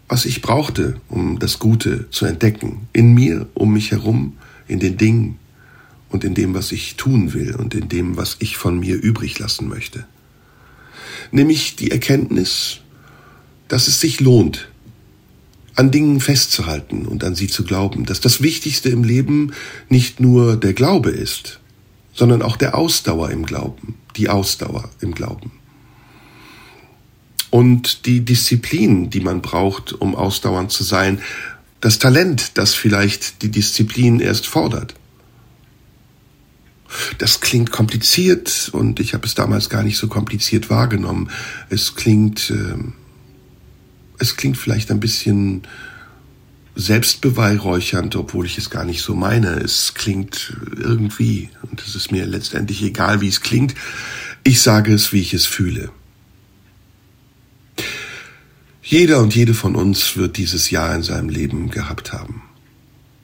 [0.09, 2.88] was ich brauchte, um das Gute zu entdecken.
[2.92, 4.38] In mir, um mich herum,
[4.68, 5.38] in den Dingen
[6.09, 9.38] und in dem, was ich tun will und in dem, was ich von mir übrig
[9.38, 10.07] lassen möchte.
[11.30, 12.80] Nämlich die Erkenntnis,
[13.69, 14.69] dass es sich lohnt,
[15.75, 19.53] an Dingen festzuhalten und an sie zu glauben, dass das Wichtigste im Leben
[19.89, 21.61] nicht nur der Glaube ist,
[22.12, 25.53] sondern auch der Ausdauer im Glauben, die Ausdauer im Glauben.
[27.51, 31.21] Und die Disziplin, die man braucht, um ausdauernd zu sein,
[31.81, 34.95] das Talent, das vielleicht die Disziplin erst fordert.
[37.19, 41.31] Das klingt kompliziert und ich habe es damals gar nicht so kompliziert wahrgenommen.
[41.69, 42.75] Es klingt äh,
[44.19, 45.62] es klingt vielleicht ein bisschen
[46.75, 49.61] selbstbeweihräuchernd, obwohl ich es gar nicht so meine.
[49.61, 53.75] Es klingt irgendwie, und es ist mir letztendlich egal, wie es klingt.
[54.45, 55.91] Ich sage es, wie ich es fühle.
[58.83, 62.43] Jeder und jede von uns wird dieses Jahr in seinem Leben gehabt haben.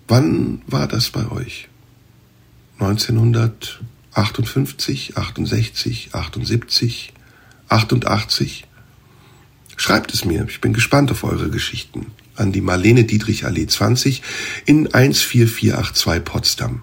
[0.09, 1.69] Wann war das bei euch?
[2.81, 7.13] 1958, 68, 78,
[7.69, 8.67] 88?
[9.77, 12.07] Schreibt es mir, ich bin gespannt auf eure Geschichten.
[12.37, 14.23] An die Marlene Dietrich Allee 20
[14.67, 16.83] in 14482 Potsdam.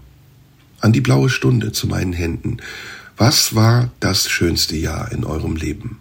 [0.79, 2.57] An die blaue Stunde zu meinen Händen.
[3.17, 5.99] Was war das schönste Jahr in eurem Leben?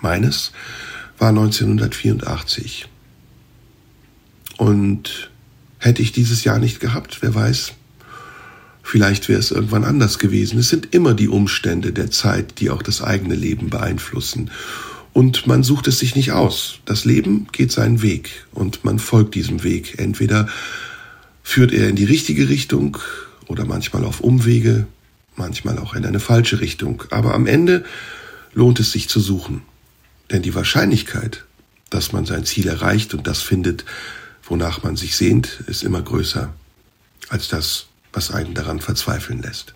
[0.00, 0.52] Meines
[1.18, 2.88] war 1984.
[4.56, 5.30] Und
[5.78, 7.72] hätte ich dieses Jahr nicht gehabt, wer weiß,
[8.82, 10.58] vielleicht wäre es irgendwann anders gewesen.
[10.58, 14.50] Es sind immer die Umstände der Zeit, die auch das eigene Leben beeinflussen
[15.16, 16.80] und man sucht es sich nicht aus.
[16.84, 19.98] Das Leben geht seinen Weg und man folgt diesem Weg.
[19.98, 20.46] Entweder
[21.42, 22.98] führt er in die richtige Richtung
[23.46, 24.86] oder manchmal auf Umwege,
[25.34, 27.04] manchmal auch in eine falsche Richtung.
[27.08, 27.82] Aber am Ende
[28.52, 29.62] lohnt es sich zu suchen.
[30.30, 31.46] Denn die Wahrscheinlichkeit,
[31.88, 33.86] dass man sein Ziel erreicht und das findet,
[34.42, 36.52] wonach man sich sehnt, ist immer größer
[37.30, 39.75] als das, was einen daran verzweifeln lässt.